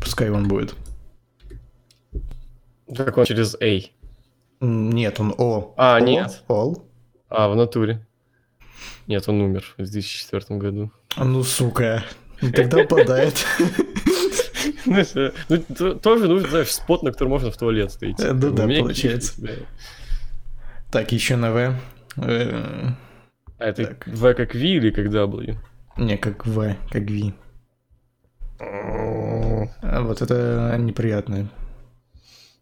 Пускай 0.00 0.30
он 0.30 0.48
будет. 0.48 0.74
Как 2.96 3.16
он 3.18 3.24
через 3.24 3.54
A? 3.60 3.80
Нет, 4.60 5.20
он 5.20 5.34
О. 5.36 5.74
А, 5.76 5.96
О, 5.96 6.00
нет. 6.00 6.42
All. 6.48 6.82
А, 7.28 7.48
в 7.48 7.56
натуре. 7.56 8.06
Нет, 9.06 9.28
он 9.28 9.40
умер 9.40 9.74
в 9.76 9.82
2004 9.82 10.58
году. 10.58 10.90
А 11.16 11.24
Ну, 11.24 11.42
сука. 11.44 12.04
Тогда 12.40 12.78
попадает. 12.84 13.44
Ну, 14.86 14.96
это- 14.96 15.32
ну, 15.48 15.58
то- 15.58 15.94
тоже 15.94 16.28
нужен, 16.28 16.50
знаешь, 16.50 16.72
спот, 16.72 17.02
на 17.02 17.12
который 17.12 17.28
можно 17.28 17.50
в 17.50 17.56
туалет 17.56 17.90
стоять. 17.92 18.20
Э, 18.20 18.32
ну 18.32 18.48
У 18.48 18.50
да, 18.52 18.66
получается. 18.66 19.34
Так, 20.90 21.12
еще 21.12 21.36
на 21.36 21.52
В. 21.52 21.74
Э, 22.16 22.88
А 23.58 23.64
это. 23.64 23.96
В 24.06 24.34
как 24.34 24.54
V 24.54 24.60
или 24.60 24.90
как 24.90 25.06
W? 25.06 25.56
Не, 25.96 26.16
как 26.18 26.46
В, 26.46 26.76
как 26.90 27.02
V. 27.10 27.34
А 28.60 30.02
вот 30.02 30.22
это 30.22 30.76
неприятное. 30.78 31.48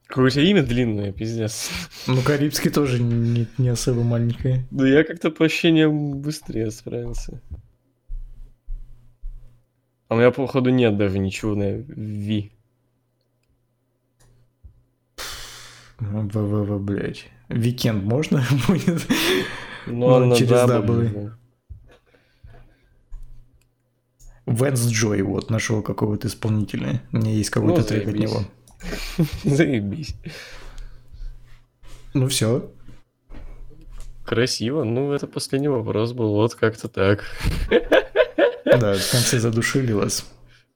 Какое 0.07 0.27
у 0.27 0.31
тебя 0.31 0.43
имя 0.45 0.63
длинное, 0.63 1.11
пиздец. 1.13 1.71
Ну, 2.07 2.21
Карибский 2.23 2.71
тоже 2.71 3.01
не, 3.01 3.47
не 3.57 3.69
особо 3.71 4.03
маленькое. 4.03 4.67
Да 4.71 4.87
я 4.87 5.05
как-то 5.05 5.31
по 5.31 5.47
ощущениям 5.47 6.21
быстрее 6.21 6.71
справился. 6.71 7.41
А 10.13 10.15
у 10.15 10.19
меня, 10.19 10.31
походу, 10.31 10.69
нет 10.69 10.99
даже 10.99 11.19
ничего 11.19 11.55
на 11.55 11.71
V. 11.71 12.51
ВВВ, 16.01 16.81
блядь. 16.83 17.29
Weeknd 17.49 18.05
можно 18.05 18.45
будет? 18.69 19.07
Ну, 19.87 20.27
на 20.27 20.37
через 20.37 20.51
W. 20.51 21.33
Вэнс 24.45 24.87
Джой, 24.89 25.23
вот, 25.23 25.49
нашел 25.49 25.81
какого-то 25.81 26.29
исполнителя. 26.29 27.01
У 27.11 27.17
меня 27.17 27.33
есть 27.33 27.49
какой-то 27.49 27.81
Ну, 27.81 27.87
трек 27.87 28.09
от 28.09 28.15
него. 28.15 28.45
Заебись. 29.45 30.15
Ну 32.13 32.29
все. 32.29 32.71
Красиво. 34.27 34.85
Ну, 34.85 35.11
это 35.13 35.27
последний 35.27 35.69
вопрос 35.69 36.13
был. 36.13 36.35
Вот 36.35 36.55
как-то 36.55 36.89
так. 36.89 37.25
Да, 38.79 38.95
в 38.95 39.11
конце 39.11 39.39
задушили 39.39 39.93
вас. 39.93 40.25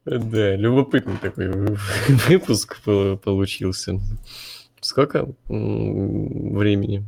Да, 0.04 0.54
любопытный 0.56 1.16
такой 1.18 1.48
вы- 1.48 1.76
выпуск 2.28 2.80
пол- 2.84 3.16
получился. 3.16 4.00
Сколько 4.80 5.26
времени 5.48 7.04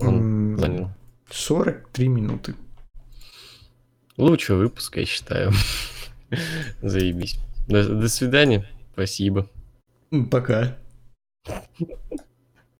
он 0.00 0.56
занял? 0.58 0.90
43 1.30 2.08
минуты. 2.08 2.54
Лучший 4.16 4.56
выпуск, 4.56 4.96
я 4.96 5.04
считаю. 5.06 5.52
Заебись. 6.82 7.38
До, 7.68 7.88
до 7.88 8.08
свидания. 8.08 8.68
Спасибо. 8.92 9.48
Пока. 10.30 10.76